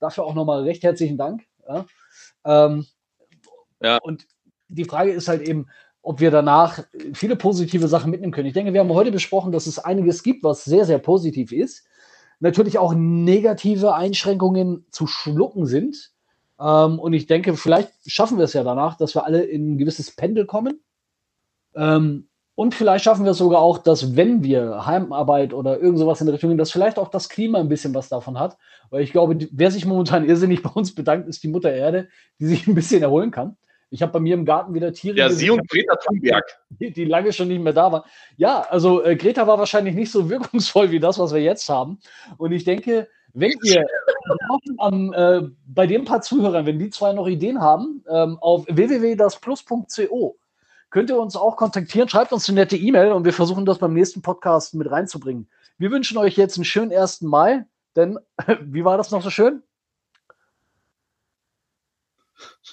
Dafür 0.00 0.24
auch 0.24 0.34
nochmal 0.34 0.62
recht 0.62 0.82
herzlichen 0.82 1.18
Dank. 1.18 1.42
Ja. 1.68 1.86
Ähm, 2.44 2.86
ja. 3.82 3.98
Und 3.98 4.26
die 4.68 4.84
Frage 4.84 5.12
ist 5.12 5.28
halt 5.28 5.42
eben, 5.42 5.66
ob 6.02 6.20
wir 6.20 6.30
danach 6.30 6.84
viele 7.12 7.36
positive 7.36 7.88
Sachen 7.88 8.10
mitnehmen 8.10 8.32
können. 8.32 8.48
Ich 8.48 8.54
denke, 8.54 8.72
wir 8.72 8.80
haben 8.80 8.92
heute 8.92 9.12
besprochen, 9.12 9.52
dass 9.52 9.66
es 9.66 9.78
einiges 9.78 10.22
gibt, 10.22 10.42
was 10.42 10.64
sehr, 10.64 10.84
sehr 10.84 10.98
positiv 10.98 11.52
ist 11.52 11.88
natürlich 12.40 12.78
auch 12.78 12.94
negative 12.94 13.94
Einschränkungen 13.94 14.86
zu 14.90 15.06
schlucken 15.06 15.66
sind. 15.66 16.12
Ähm, 16.60 16.98
und 16.98 17.12
ich 17.12 17.26
denke, 17.26 17.56
vielleicht 17.56 17.92
schaffen 18.06 18.38
wir 18.38 18.44
es 18.44 18.52
ja 18.52 18.64
danach, 18.64 18.96
dass 18.96 19.14
wir 19.14 19.24
alle 19.24 19.42
in 19.42 19.74
ein 19.74 19.78
gewisses 19.78 20.14
Pendel 20.14 20.46
kommen. 20.46 20.80
Ähm, 21.74 22.27
und 22.58 22.74
vielleicht 22.74 23.04
schaffen 23.04 23.24
wir 23.24 23.30
es 23.30 23.38
sogar 23.38 23.60
auch, 23.60 23.78
dass 23.78 24.16
wenn 24.16 24.42
wir 24.42 24.84
Heimarbeit 24.84 25.54
oder 25.54 25.78
irgend 25.78 26.00
sowas 26.00 26.20
in 26.20 26.26
der 26.26 26.34
Richtung, 26.34 26.58
dass 26.58 26.72
vielleicht 26.72 26.98
auch 26.98 27.06
das 27.06 27.28
Klima 27.28 27.60
ein 27.60 27.68
bisschen 27.68 27.94
was 27.94 28.08
davon 28.08 28.36
hat. 28.36 28.58
Weil 28.90 29.04
ich 29.04 29.12
glaube, 29.12 29.38
wer 29.52 29.70
sich 29.70 29.86
momentan 29.86 30.24
irrsinnig 30.28 30.64
bei 30.64 30.70
uns 30.70 30.92
bedankt, 30.92 31.28
ist 31.28 31.40
die 31.44 31.48
Mutter 31.48 31.72
Erde, 31.72 32.08
die 32.40 32.46
sich 32.46 32.66
ein 32.66 32.74
bisschen 32.74 33.00
erholen 33.00 33.30
kann. 33.30 33.56
Ich 33.90 34.02
habe 34.02 34.10
bei 34.10 34.18
mir 34.18 34.34
im 34.34 34.44
Garten 34.44 34.74
wieder 34.74 34.92
Tiere. 34.92 35.16
Ja, 35.16 35.30
sie 35.30 35.50
und 35.50 35.68
Greta 35.68 35.94
Thunberg. 36.04 36.44
Die, 36.70 36.90
die, 36.92 37.04
lange 37.04 37.32
schon 37.32 37.46
nicht 37.46 37.62
mehr 37.62 37.72
da 37.72 37.92
waren. 37.92 38.02
Ja, 38.36 38.62
also 38.62 39.04
äh, 39.04 39.14
Greta 39.14 39.46
war 39.46 39.60
wahrscheinlich 39.60 39.94
nicht 39.94 40.10
so 40.10 40.28
wirkungsvoll 40.28 40.90
wie 40.90 40.98
das, 40.98 41.20
was 41.20 41.32
wir 41.32 41.40
jetzt 41.40 41.68
haben. 41.68 42.00
Und 42.38 42.50
ich 42.50 42.64
denke, 42.64 43.06
wenn 43.34 43.52
ihr 43.62 43.86
äh, 45.14 45.42
bei 45.64 45.86
den 45.86 46.04
paar 46.04 46.22
Zuhörern, 46.22 46.66
wenn 46.66 46.80
die 46.80 46.90
zwei 46.90 47.12
noch 47.12 47.28
Ideen 47.28 47.60
haben, 47.60 48.02
ähm, 48.10 48.36
auf 48.40 48.66
www.dasplus.co 48.66 50.36
könnt 50.90 51.10
ihr 51.10 51.18
uns 51.18 51.36
auch 51.36 51.56
kontaktieren. 51.56 52.08
Schreibt 52.08 52.32
uns 52.32 52.48
eine 52.48 52.60
nette 52.60 52.76
E-Mail 52.76 53.12
und 53.12 53.24
wir 53.24 53.32
versuchen 53.32 53.64
das 53.64 53.78
beim 53.78 53.94
nächsten 53.94 54.22
Podcast 54.22 54.74
mit 54.74 54.90
reinzubringen. 54.90 55.48
Wir 55.78 55.90
wünschen 55.90 56.18
euch 56.18 56.36
jetzt 56.36 56.56
einen 56.56 56.64
schönen 56.64 56.92
1. 56.92 57.22
Mai, 57.22 57.64
denn 57.96 58.18
wie 58.60 58.84
war 58.84 58.96
das 58.96 59.10
noch 59.10 59.22
so 59.22 59.30
schön? 59.30 59.62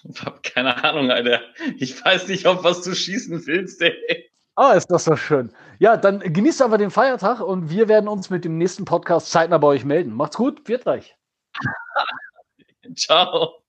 Ich 0.04 0.24
habe 0.24 0.40
keine 0.44 0.84
Ahnung, 0.84 1.10
Alter. 1.12 1.42
Ich 1.78 2.04
weiß 2.04 2.28
nicht, 2.28 2.46
auf 2.46 2.64
was 2.64 2.82
du 2.82 2.94
schießen 2.94 3.46
willst, 3.48 3.82
ey. 3.82 4.30
Ah, 4.56 4.74
ist 4.74 4.88
das 4.88 5.04
so 5.04 5.16
schön. 5.16 5.52
Ja, 5.80 5.98
dann 5.98 6.20
genießt 6.20 6.62
aber 6.62 6.78
den 6.78 6.92
Feiertag 6.92 7.42
und 7.42 7.70
wir 7.70 7.90
werden 7.90 8.08
uns 8.08 8.30
mit 8.30 8.46
dem 8.46 8.58
nächsten 8.58 8.86
Podcast 8.86 9.30
zeitnah 9.32 9.58
bei 9.58 9.68
euch 9.68 9.84
melden. 9.84 10.14
Macht's 10.14 10.38
gut, 10.38 10.68
wird 10.68 10.88
euch. 10.88 11.16
Ciao. 12.96 13.65